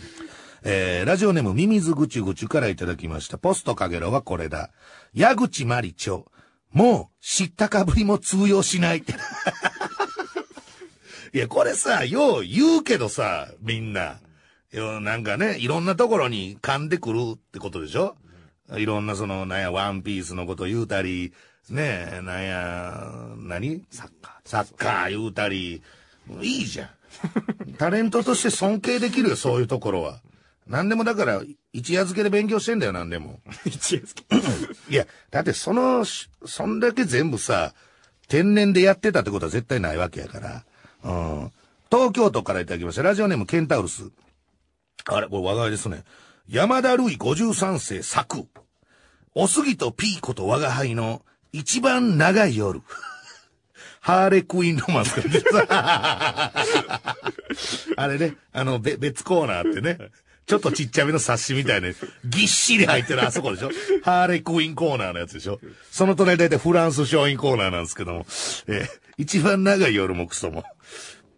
[0.62, 3.38] えー、ラジオネームミミズぐちゅぐちゅからいただきました。
[3.38, 4.70] ポストかげろはこれだ。
[5.14, 6.26] 矢口まりちょ。
[6.72, 9.04] もう、知ったかぶりも通用しない。
[11.32, 14.18] いや、これさ、よう言うけどさ、みんな。
[14.72, 18.16] よなんかね、いろんなところに噛んでくるってことでしょ
[18.76, 21.32] いろんなその、なんや、ワンピースのこと言うたり、
[21.70, 23.84] ねえ、なんや、何？
[23.90, 24.48] サッカー。
[24.48, 25.82] サッカー言うたり、
[26.42, 26.88] いいじゃん。
[27.78, 30.20] タレントとして尊敬できるよ、そういうところは。
[30.68, 33.40] 何でもだから、一夜漬けで勉強してんだよ、何でも。
[33.64, 34.36] 一夜漬け。
[34.92, 37.74] いや、だってその、しそんだけ全部さ、
[38.28, 40.64] 天然でやってたってことは絶対ないわけやから。
[41.04, 41.52] うん。
[41.90, 43.02] 東京都からいただきました。
[43.02, 44.10] ラジオネームケンタウルス。
[45.06, 46.04] あれ、これ話題ですね。
[46.48, 48.46] 山田るい53世作。
[49.34, 52.82] おすぎとピーコと我が輩の一番長い夜。
[54.00, 55.14] ハーレクイーンロマンス
[57.96, 59.98] あれね、あの、べ別コーナーってね。
[60.48, 61.88] ちょっとちっちゃめの冊子みたいな、
[62.24, 63.70] ぎっしり入ってるあそこでしょ
[64.02, 68.26] ハーレクインコーナーのやつでしょその隣大体フランス商品コーナーなんですけども、
[68.66, 68.86] えー
[69.18, 70.62] 一番長い夜もクソも。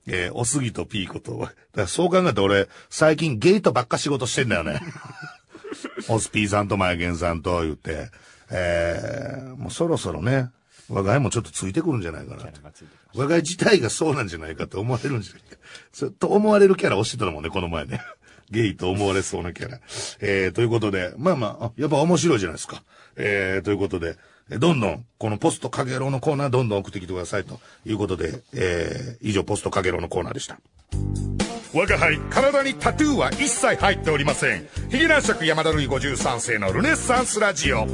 [0.07, 1.38] えーおすぎとピーコと。
[1.40, 4.81] だからそう考えて俺、最近ゲイとばっか仕事してんだよね。
[6.09, 8.11] オスピーさんとマイゲンさんと言って、
[8.51, 10.51] えーもうそろそろね、
[10.90, 12.61] 我が家もちょっとついてくるんじゃないかなと。
[13.14, 15.57] 我が家自体がそうなんじゃないかと思われるんじゃないか。
[15.92, 18.01] そうと思われるキャラをしてたもんね、この前ね。
[18.51, 19.81] ゲイと思われそうなキャラ。
[20.21, 22.83] えー、ということで、まあまあ、やっぱ面白いじゃないですか。
[23.17, 24.17] えー、ということで、
[24.59, 30.59] どんどん、このポストかげろうのコーナーどんどん送ってきてくださいということで、えー、以上ポストかげろうのコーナーでした。
[31.73, 34.67] 我が輩、体にタトゥーは一切入っておりません。
[34.91, 37.87] ヒゲ男爵山田るい53世のルネッサンスラジオ。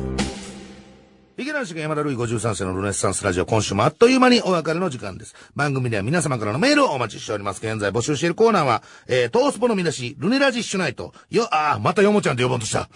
[1.37, 5.35] ヒゲ男爵山田るい53世のルネッサンスラジオ、今週もあっという間にお別れの時間です。
[5.55, 7.59] 番組では皆様からのメールをお待ちしております。
[7.59, 11.13] 現在募集しているコーナーは、えー、トースポの見出し、ルネラジッシュナイト。
[11.29, 12.89] よ、あー、またヨモちゃんって呼ぼうとした。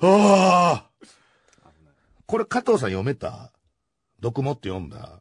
[0.00, 1.08] あー。
[2.24, 3.52] これ加藤さん読めた？
[4.18, 5.20] 毒もって読んだ？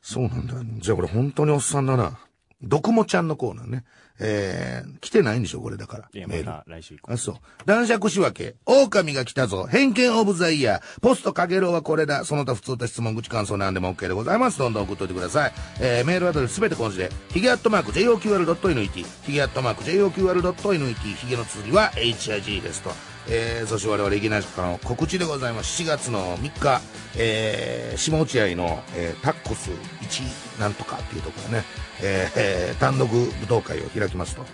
[0.00, 0.54] そうなんだ。
[0.78, 2.18] じゃあこれ本当におっさんだな。
[2.62, 3.84] 毒もちゃんのコーナーね。
[4.18, 6.08] えー、来てないんでしょこれだから。
[6.12, 7.12] いや、また来週以降。
[7.12, 7.34] あ、そう。
[7.66, 8.56] 男爵仕分け。
[8.66, 9.66] 狼が来たぞ。
[9.66, 11.00] 偏見オブザイヤー。
[11.00, 12.24] ポストかげろうはこれだ。
[12.24, 14.58] その他普通と質問、口感想なんでも OK でございます。
[14.58, 15.52] どんどん送っといてください。
[15.80, 23.15] えー、メールアドレスすべて今週で、ヒゲアットマーク JOQR.NET、ヒゲアットマーク JOQR.NET、ヒゲの通りは HIG ですと。
[23.28, 25.82] えー、そして我々、いきなりからの告知でございます。
[25.82, 26.80] 7月の3日、
[27.16, 29.70] えー、下落合の、えー、タッコス
[30.02, 31.64] 1なんとかっていうところね、
[32.02, 34.44] えーえー単独舞踏会を開きますと。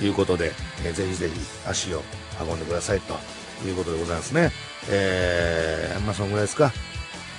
[0.00, 0.52] いうことで、
[0.84, 1.34] えーぜひぜひ
[1.66, 2.02] 足を
[2.40, 3.18] 運んでくださいと
[3.66, 4.50] いうことでございますね。
[4.88, 6.72] えー、まあそのぐらいですか。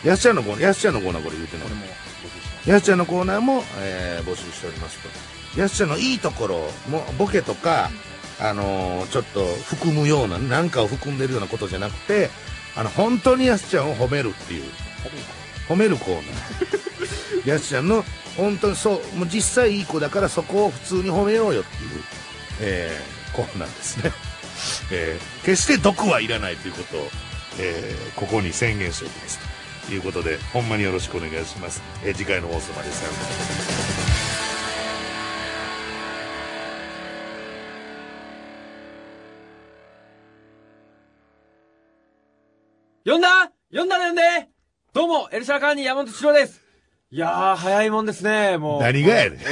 [0.03, 2.69] やすちゃんのコーナー、やすちゃんのコーナーこれ言うてんのこれも募集します。
[2.69, 4.99] やすちゃんのコーナーも、えー募集しております
[5.53, 5.59] と。
[5.59, 7.89] やすちゃんのいいところも、ボケとか、
[8.43, 12.29] あのーちょっと含むような、なんかを含んでるようなことじゃなくて、
[12.75, 14.63] あの、本当にやすちゃんを褒めるっていう、
[15.69, 15.95] 褒める。
[15.97, 17.47] コーナー。
[17.49, 18.03] やすちゃんの、
[18.35, 21.89] 本当にそう、もう実際いい子だからそこを普通に褒めようよっていう、
[22.59, 24.11] えーコーナーですね。
[24.91, 27.09] えー決して毒はいらないということを、
[27.59, 29.39] えーここに宣言しておきます。
[29.87, 34.12] ということでほんまによろしくお願いします、えー次回の放送までさようなら
[43.05, 43.27] 呼んだ？
[43.73, 44.21] 呼んだら呼んで
[44.93, 46.61] どうも、エルシャラカーニ山本史郎です。
[47.11, 48.81] いやー、早いもんですね、もう。
[48.81, 49.43] 何がやねんえ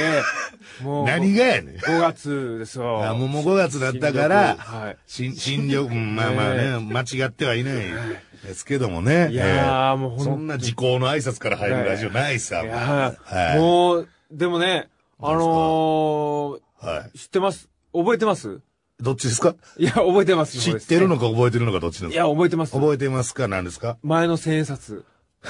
[0.80, 1.06] えもう。
[1.06, 3.04] 何がやねん5月ですよ。
[3.06, 4.96] あもうもう5月だったからはい。
[5.06, 7.74] 新新緑、うんまあまあね、間違ってはいない
[8.42, 9.30] ですけどもね。
[9.30, 12.62] いやーえもうほんそんな時効の挨拶から入るラジオないさ。
[12.62, 13.58] いやーはい。
[13.58, 14.88] もう、でもね、
[15.20, 17.16] あのはい。
[17.16, 17.68] ー、知ってます？
[17.92, 18.60] 覚えてます？
[19.02, 19.54] どっちですか？
[19.78, 20.58] いや、覚えてます。
[20.58, 22.72] 知ってるのかか覚えてるのかどっちですかや、覚えてます。
[22.72, 23.48] 覚えてますか？
[23.48, 23.98] 何ですか？
[24.02, 25.04] 前の千円札。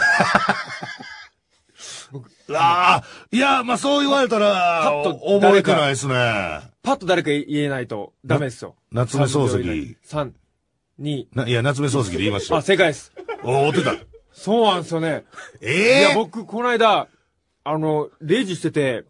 [2.55, 6.15] ああ、いや、まあそう言われたら、パッと覚え誰かてないですね。
[6.83, 8.75] パッと誰か言えないとダメですよ。
[8.91, 9.97] 夏目漱石。
[10.15, 10.33] 3、
[11.01, 12.63] 2、ないや、夏目漱石で言いましたあ、。
[12.63, 13.13] 正解です。
[13.43, 13.95] おお、ってた。
[14.33, 15.25] そうなんですよね。
[15.63, 17.09] えいや、え僕、この間、
[17.65, 19.05] あの、レジしてて、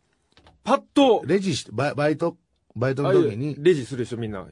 [0.62, 2.36] パッと、レジして、バイバイト、
[2.74, 4.46] バイトのあ時に、レジするでしょ、みんな。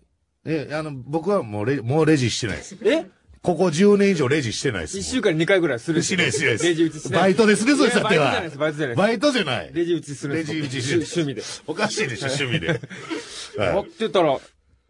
[0.44, 2.76] え、あの、僕はもうレ、もうレジしてないです。
[2.82, 3.06] え？
[3.42, 4.98] ここ10年以上レジしてないです。
[4.98, 6.64] 一週間に2回ぐらいするしないしないです。
[6.64, 7.20] レジ打ちしない。
[7.20, 8.32] バイトですね、それさては。
[8.32, 8.98] バイトじゃないです、バイトじゃないです。
[8.98, 9.70] バイトじゃない。
[9.72, 11.42] レジ打ちするレジ打ちして趣趣味で。
[11.66, 12.80] おかしいでしょ、趣味で。
[13.56, 14.38] やはってたら、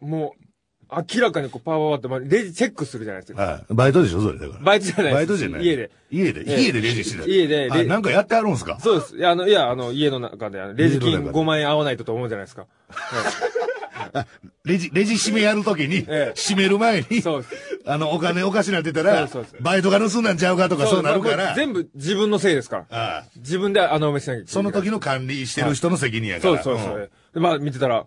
[0.01, 0.45] もう、
[0.91, 3.35] 明らかにこうパワーワーって、まあレジチェックするじゃないですい。
[3.35, 3.41] か。
[3.43, 3.63] はい。
[3.69, 4.59] バイトでしょ、それだから。
[4.61, 5.15] バイトじゃないです。
[5.15, 5.63] バイトじゃない。
[5.65, 5.91] 家で。。
[6.11, 6.41] 家で。
[6.41, 7.25] ええ家でレジしてた。
[7.25, 8.77] 家でレあなんかやってあるんすか？
[8.81, 9.15] そうです。
[9.15, 12.65] いや、あの、いや、あの、家の中で、あのレジ金家の中で5万円合わないとと思うじゃないですか。
[14.65, 17.55] レジ、レジ締めやるときに、ええ締める前に、そうです。
[17.85, 19.27] あの、お金おかしなってたら
[19.61, 22.85] バイトが盗んだんちゃうかとかそうなるから、僕全部自分のせいですから。
[22.91, 24.53] ああ自分で穴埋めしなきゃいけない。
[24.53, 26.61] その時の管理してる人の責任やから。
[26.61, 27.39] そうそうそう。
[27.39, 28.05] まあ見てたら、あ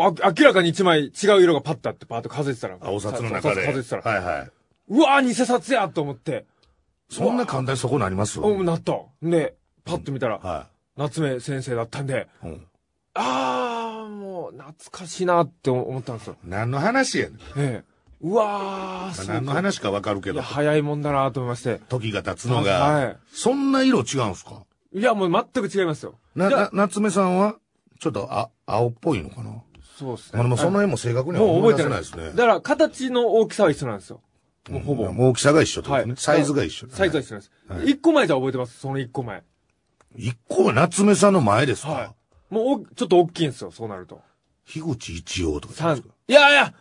[0.00, 2.78] 明らかに一枚違う色がパッとあってパーッと数えてたら。
[2.80, 3.66] あ、お札の中で。
[3.66, 4.02] 数えてたら。
[4.02, 4.50] はいはい。
[4.88, 6.46] うわー偽札やと思って。
[7.08, 8.40] そんな簡単にそこなります？
[8.40, 8.94] おなった。
[9.22, 12.46] で、パッと見たら、は夏目先生だったんで、い。
[12.46, 12.66] うん。
[13.14, 16.36] あー、もう懐かしいなって思ったんですよ。
[16.44, 17.38] 何の話やねん。
[17.38, 17.84] ええ。
[18.22, 21.80] うわー、何の話かわかるけど早いもんだなと思いまして。
[21.88, 24.62] 時が経つのが、はそんな色違うんすか？
[24.92, 25.00] い。
[25.00, 26.14] いや、もう全く違いますよ。
[26.36, 27.56] な、な、夏目さんは、
[27.98, 29.62] ちょっと、あ、青っぽいのかな？
[30.00, 32.30] そうですまあでもその辺も正確には覚えてなないいですね。
[32.30, 34.22] だから、形の大きさは一緒なんですよ。
[34.70, 35.12] もうほぼ。
[35.12, 36.08] もう大きさが一緒ってことね。
[36.12, 36.86] はいサイズが一緒。
[36.88, 37.50] サイズは一緒です。
[37.68, 39.42] はい一個前じゃ覚えてます、その一個前。
[40.16, 42.54] 一個は夏目さんの前ですか、はい。
[42.54, 44.20] もうお、ちょっと大きいんですよ、そうなると。
[44.66, 46.14] 樋口一葉とか三ですか？
[46.28, 46.74] いやいや、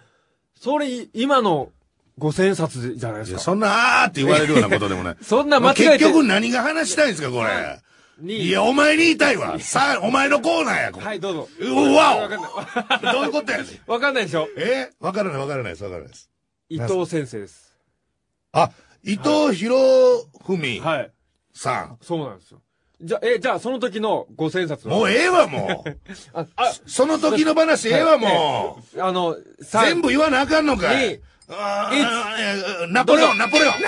[0.60, 1.70] それ、い今の
[2.18, 3.40] 五千冊じゃないですか。
[3.40, 5.18] そんなあーって言われるようなことでもない。
[5.24, 5.84] そんな間違えて。
[6.00, 7.82] 結局何が話したいんですか、これ。
[8.22, 9.60] にいや、お前に言いたいわ。
[9.60, 11.06] さあ、お前のコーナーや、これ。
[11.06, 11.50] はい、どうぞ。
[11.60, 12.52] うわわかんない。
[13.10, 13.68] おどういうことやねん。
[13.92, 14.90] わかんないでしょえ？
[15.00, 16.30] わからないわからないです、わからないです。
[16.70, 17.74] 伊藤先生です。
[18.52, 18.72] あ、
[19.04, 21.12] 伊藤博文はい。
[21.54, 21.98] さん。
[22.02, 22.62] そうなんですよ。
[23.02, 24.96] じゃ、え、じゃあその時の五千冊は？
[24.96, 25.90] もうええわ、もう。
[26.34, 29.02] あ、あ、その時の話ええわ、もう。
[29.02, 31.20] あの、さ全部言わなあかんのかいに。
[31.52, 31.92] あ
[32.90, 33.74] ナポレオン、ナポレオン。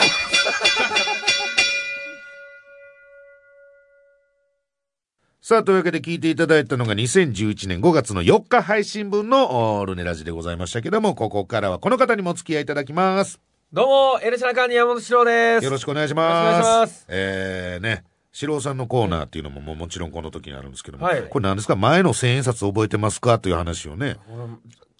[5.43, 13.39] さあ、というわけで聞いていただいたのが2011年5月の4日配信分のおルネラジでございましたけども、ここからはこの方にもお付き合いいただきます。
[13.73, 15.65] どうも、エルシャラカーニ山本史郎です。
[15.65, 16.27] よろしくお願いします。
[16.27, 21.75] よろしくお願いしますえーね、四郎さんのコーナーっていうのももうもちろんこの時にあるんですけども、はいこれ何ですか？
[21.75, 23.39] 前の千円札覚えてますか？
[23.39, 24.17] という話をね、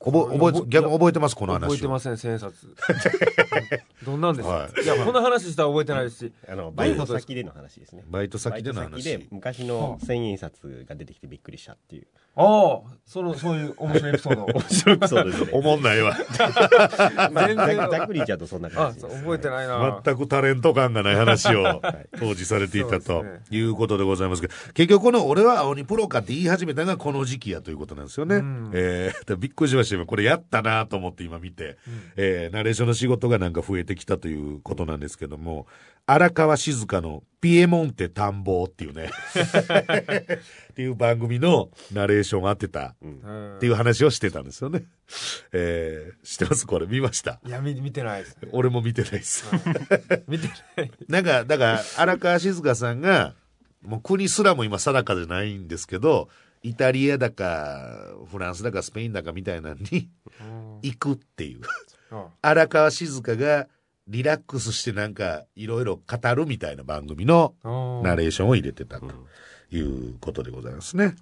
[0.03, 1.67] 覚え、覚え、逆に覚えてますこの話を。
[1.67, 2.53] 覚えてません、千円札。
[4.03, 6.31] どんなんですか、はいい、や、この話したら覚えてないし。
[6.47, 8.03] あの、バイト先での話ですね。
[8.07, 12.08] バイト先での話バイト先で昔の千円札が出てきてびっくりしたっていう。
[12.36, 14.46] ああ、その、そういう面白いエピソード。
[14.46, 15.50] 面白くそうですね。
[15.52, 16.15] おもんないわ。
[16.17, 17.90] 全然。
[17.92, 19.13] ざっくり言っちゃうとそんなあ感、じです。
[19.13, 20.02] そう覚えてないな。
[20.04, 21.82] 全くタレント感がない話を
[22.19, 28.38] 当時されていたということでございますけど、結局この俺は青にプロかって言い始めたのがこの時期やということなんですよね。
[28.38, 31.77] うんえー、びっくりしましして今これやったなと思って今見て、
[32.15, 35.67] えーナレーションの仕事がなんか増えてきたということなんですけども、
[36.06, 39.10] 荒川静香のピエモンテ探訪っていうね、
[40.71, 44.83] っていう番組のナレーションを当てたうんっていう話をしてたんですよね。
[45.52, 46.67] えー、知ってます？
[46.67, 47.42] これ見ました？
[47.44, 48.50] いや、見見てないですね。
[48.52, 49.44] 俺も見てないです。
[50.27, 50.92] 見てない。
[51.08, 53.33] なんか、だから、荒川静香さんが、
[53.81, 56.29] もう国すらも今定かじゃないんですけど、
[56.62, 60.12] イタリアだか、フランスだか、スペインだかみたいなのに
[60.83, 61.62] 行くっていう。
[62.12, 63.67] あ荒川静香が
[64.08, 69.08] リラックスしてなんかいろいろ語るみたいな番組のあナレーションを入れてたと
[69.71, 71.15] いうことでございますね。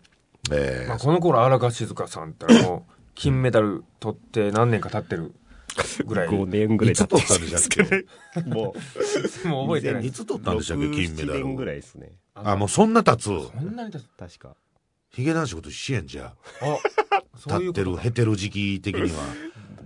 [0.51, 5.33] えーまあ、この頃荒川静香さんってあの 金メダル取って何年か経ってる
[6.05, 8.05] ぐらいも5年ぐらいいつ取ったんでしたっけ？
[8.49, 8.81] もう、う
[9.67, 10.89] 覚えてないいつ取ったんでしたっけ？
[10.89, 12.13] 金メダル6 7年ぐらいですね。
[12.33, 13.25] あ、もうそんな経つ？
[13.25, 14.07] そんなに経つ？
[14.17, 14.55] 確か。
[15.11, 17.23] ヒゲ男子こと一緒やんじゃああ。
[17.57, 19.07] 立ってる、かへてる時期的には。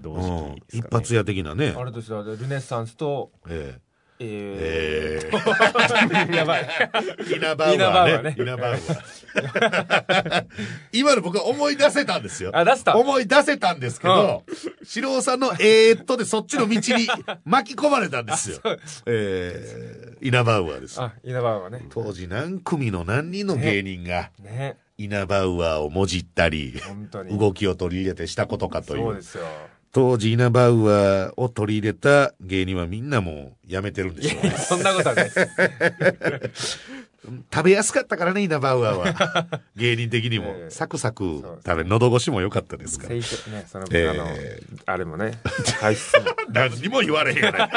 [0.03, 0.55] 同うん。
[0.55, 1.73] 時期、一発屋的なね。
[1.75, 3.93] あれとしてはルネッサンスとええ。
[4.19, 6.63] ええー、 やばい。
[6.63, 8.29] ー、イナバウアイナバウアーね。
[8.29, 10.45] ーねイナバウアー。
[10.93, 12.51] 今の僕は思い出せたんですよ。
[12.53, 12.95] あ出した。
[12.95, 14.43] 思い出せたんですけど、
[14.83, 17.07] 四郎さんのえーっとでそっちの道に
[17.43, 18.59] 巻き込まれたんですよ。
[19.07, 21.01] えー、イナバウアーです。
[21.01, 21.85] あ稲葉はね。
[21.89, 24.77] 当時何組の何人の芸人がね。
[24.95, 27.37] イナバウアーをもじったり、本当に。
[27.37, 29.03] 動きを取り入れてしたことかという。
[29.03, 29.43] そうですよ
[29.93, 34.49] 当時イナバウアーを取り入れた芸人はみんなもうやめてるんでしょうね。
[34.49, 35.29] そんなことはないで
[36.55, 36.79] す
[37.51, 39.61] 食べやすかったからね、イナバウアーは。
[39.75, 40.67] 芸人的にもえ。
[40.67, 41.23] えサクサク
[41.65, 43.15] 食べ、喉越しも良かったですから。
[43.15, 45.39] ねその、えあのえあれもね
[45.79, 47.69] 体質も 何にも言われへんやない。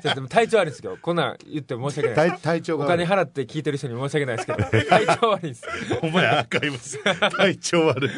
[0.14, 3.24] でも体調悪いんですけどこんなん言っても申し訳ない体体調お金が悪い。
[3.24, 5.66] 払って聞いてる人に申し訳ないですけど体調悪いんです
[6.02, 6.98] お前アーカイブス。
[7.36, 8.10] 体調悪い。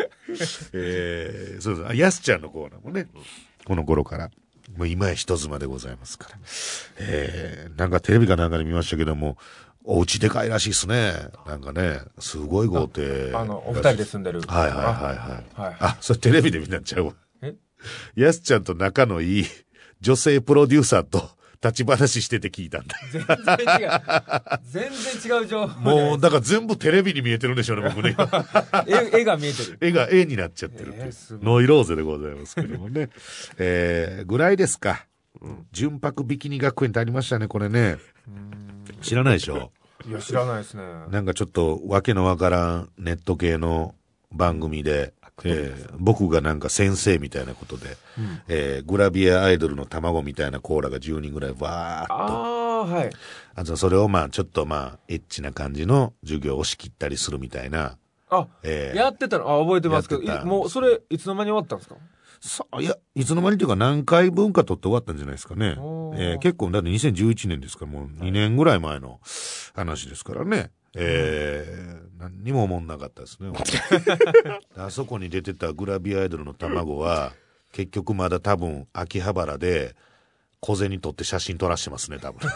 [0.73, 1.87] えー、そうそう。
[1.89, 3.09] あやすちゃんのコーナーもね、
[3.65, 4.31] この頃から。
[4.77, 6.39] もう今や人妻でございますから。
[6.99, 9.39] えー、なんかテレビかなんかで見ましたけども、
[9.89, 11.13] お家でかいらしいっすね。
[11.47, 13.31] なんかね、すごい豪邸。
[13.35, 15.69] あのお二人で住んでるはいはいはいはい。
[15.69, 17.07] はいあ、それテレビで見たんちゃう？
[17.07, 17.13] わ。
[17.43, 17.55] え？
[18.17, 19.47] やすちゃんと仲のいい
[20.01, 21.31] 女性プロデューサーと
[21.63, 22.97] 立ち話してて聞いたんだ。
[23.13, 23.33] 全然
[23.81, 24.01] 違う
[24.65, 24.91] 全
[25.23, 28.17] 然違う情報もう、だから全部テレビに見えてるんでしょうね、僕ね。
[29.15, 31.11] 絵絵が見えてる絵が絵になっちゃってるって
[31.43, 33.09] ノイローゼでございますけどもね。
[33.59, 35.07] えー、ぐらいですか。
[35.71, 37.99] 純白ビキニ学園ってありましたね、これね。
[39.03, 39.71] 知らないでしょ？
[40.07, 43.95] いや知らないですねなんかちょっとわけのわからんネット系の
[44.33, 45.13] 番組で、
[45.45, 47.97] えー僕がなんか先生みたいなことで、
[48.49, 52.13] えーグラビアアイドルの卵みたいなコーラが10人ぐらいわーっと。
[52.15, 53.11] ああはい
[53.55, 57.97] あとそれをまあちょっとまあエッチな感じの授業を仕切ったりするみたいな。
[58.31, 61.97] あえーやってたのあ覚えてますけどもうそれいつの間に終わったんですか
[62.49, 65.77] さいや、いつの間にというか何回分か取って終わったんじゃないですかね
[66.19, 69.21] えー結構、だって2011年ですから、もう2年ぐらい前の
[69.75, 70.71] 話ですからね。
[70.99, 73.51] えー、何にも思んなかったですね。
[74.79, 77.33] あそこに出てたグラビアアイドルの卵は、
[77.73, 79.95] 結局まだ多分、秋葉原で、
[80.61, 82.41] 小銭取って写真撮らしてますね、多分。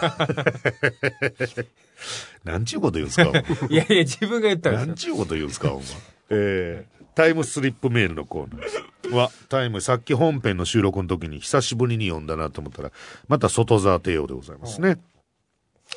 [2.44, 3.30] なんちゅうこと言うんですか、
[3.68, 5.86] いやいや自分が言ったんなんですよちゅうこと言うんですか、お前。
[6.30, 9.14] えー、タイムスリップメールのコーナー。
[9.14, 12.92] は、タイム、さっき本編の収録の時に久しぶりに読んだなと思ったら、
[13.28, 14.98] また外沢帝王でございますね。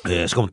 [0.06, 0.50] えー、しかも、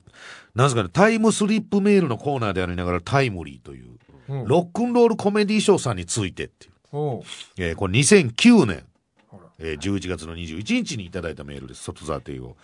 [0.54, 3.86] なんですかね、タイムスリップメールのコーナーでありながらタイムリーという、
[4.30, 6.72] うんロックンロールコメディーショーさんについてっていう。
[6.94, 7.24] おう
[7.58, 8.86] えー、これ2009年、
[9.60, 11.84] えー、11月の21日にいただいたメールです。
[11.84, 12.56] 外沢帝王。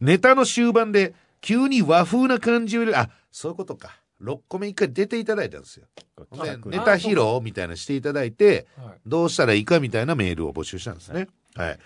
[0.00, 4.01] ネタの終盤で、急に和風な感じを入れる、あ、そういうことか。
[4.22, 5.86] 6個目一回出ていただいたんですよ。
[6.32, 11.28] でネタ披露みたいなのしていただいて、はいどうしたらいいかみたいなメールを募集したんですね。
[11.54, 11.78] はい。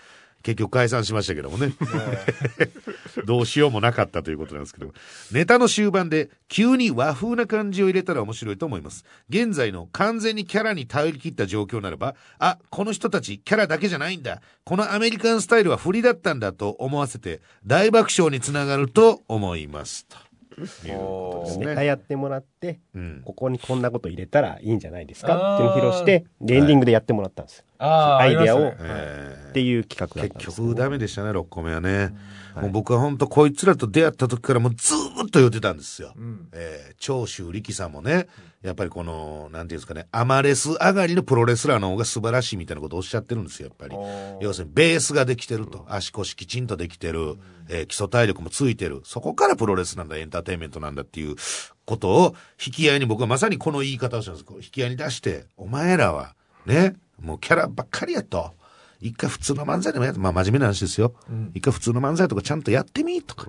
[0.43, 1.73] 結局解散しましたけどもね。
[3.25, 4.93] どうしようもなかったということなんですけど。
[5.31, 9.03] ネタの終盤で急に和風な感じを入れたら面白いと思います。
[9.29, 14.41] 現在の完全にキャラに頼り切った状況ならば、あ、この人たちキャラだけじゃないんだ。
[14.63, 20.05] このアメリカンスタイルは振りだったんだと思わせて大爆笑につながると思います。
[20.05, 20.17] と
[20.57, 21.85] ネタね。
[21.85, 23.21] やってもらって、うん。
[23.23, 27.63] ここにこんなこと入れたらいいんじゃないですかっていうのを披露して、でエンディングでやってもらったんです。
[27.79, 31.97] ああアイデアをねえーっていう企画だったん結ですけど局ダメでしたね、6個目はね。
[31.97, 32.13] はい
[32.57, 36.13] もう僕は本当こいつらと出会った時からもうずーっと言ってたんですよ。
[36.17, 38.25] うんえー長州力さんもね、
[38.63, 43.95] やっぱりこの、なんていうんですかね、アマレス上がりのプロレスラーの方が素晴らしいみたいなことをおっしゃってるんですよ、やっぱり。
[44.41, 45.85] 要するに、ベースができてると。
[45.87, 47.37] 足腰きちんとできてる。
[47.69, 49.01] えー基礎体力もついてる。
[49.03, 51.35] そこからプロレスなんだ、エンターテインメントなんだっていう
[51.85, 54.45] ことを、引き合いに僕はまさにこの言い方をしたんです。
[54.59, 58.53] 引き合いに出して、お前らは、ね、もうキャラばっかりやと。
[58.99, 61.13] 一回普通の漫才でもやって、まあ真面目な話ですよ。
[61.53, 63.47] 一回普通の漫才とかちゃんとやってみとか。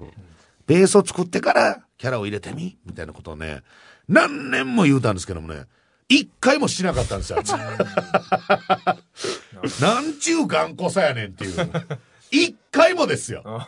[0.67, 3.63] ベースを作ってからキャラを入れてみみたいなことをね、
[4.09, 5.65] 何年も言うたんですけどもね、
[6.11, 7.53] 一回もしなかったんですよ、あいつ
[9.81, 11.71] なんちゅう頑固さやねんっていう。
[12.31, 13.45] 一 回もですよ。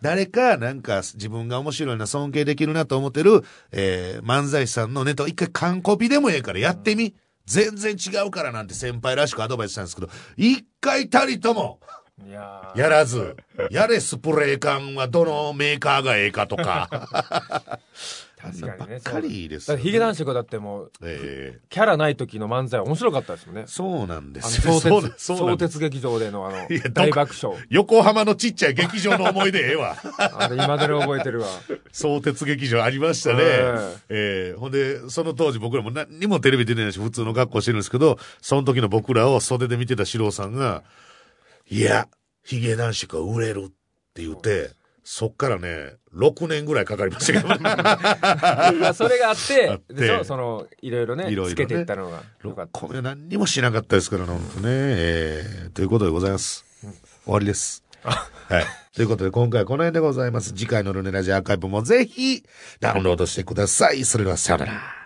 [0.00, 3.42] 誰か、なんか、自分が面白いな、尊敬できるなと思ってる、
[3.72, 7.14] えー、漫才師さんのネタを一回完コピでもええからやってみ。
[7.46, 11.80] 全然違うからなんて先輩らしくアドバイスしたんですけど、一回たりとも、
[12.74, 13.36] やらず、
[13.70, 17.80] やれスプレー缶はどのメーカーがええかとか。
[18.40, 19.00] 確かにね。
[19.04, 23.64] ばっかりですだってヒゲ男爵だってもう、ええキャラない時の漫才面白かったですもんね。
[23.66, 24.80] そうなんですよ。
[25.16, 27.58] 相鉄、劇場でのあの大爆笑。
[27.68, 29.96] 横浜のちっちゃい劇場の思い出ええわ。
[30.18, 31.48] あれ今でに覚えてるわ。
[31.92, 33.38] 相鉄劇場ありましたね。
[33.40, 40.84] えええほんで、その当時僕らも何にもテレビ出てないし、普通の格好してるんですけど、その時の僕らを袖で見てた四郎さんが、
[41.70, 42.08] いや、
[42.44, 43.70] ヒゲ男爵は売れるっ
[44.14, 44.70] て言って、
[45.04, 50.24] そっからね、6年ぐらいかかりましたけど、 まあそれがあってでしょ？
[50.24, 52.22] その、いろいろね、いろいろねつけていったのが。
[52.44, 52.66] よか6った。
[52.72, 54.62] 個目何にもしなかったですからね、本当ね。
[54.68, 56.64] ええということでございます。
[57.24, 57.84] 終わりです。
[58.04, 58.16] は
[58.60, 58.64] い。
[58.94, 60.50] ということで今回はこの辺でございます。
[60.54, 62.42] 次回のルネラジアーカイブもぜひ
[62.80, 64.04] ダウンロードしてください。
[64.04, 64.97] それではさよなら。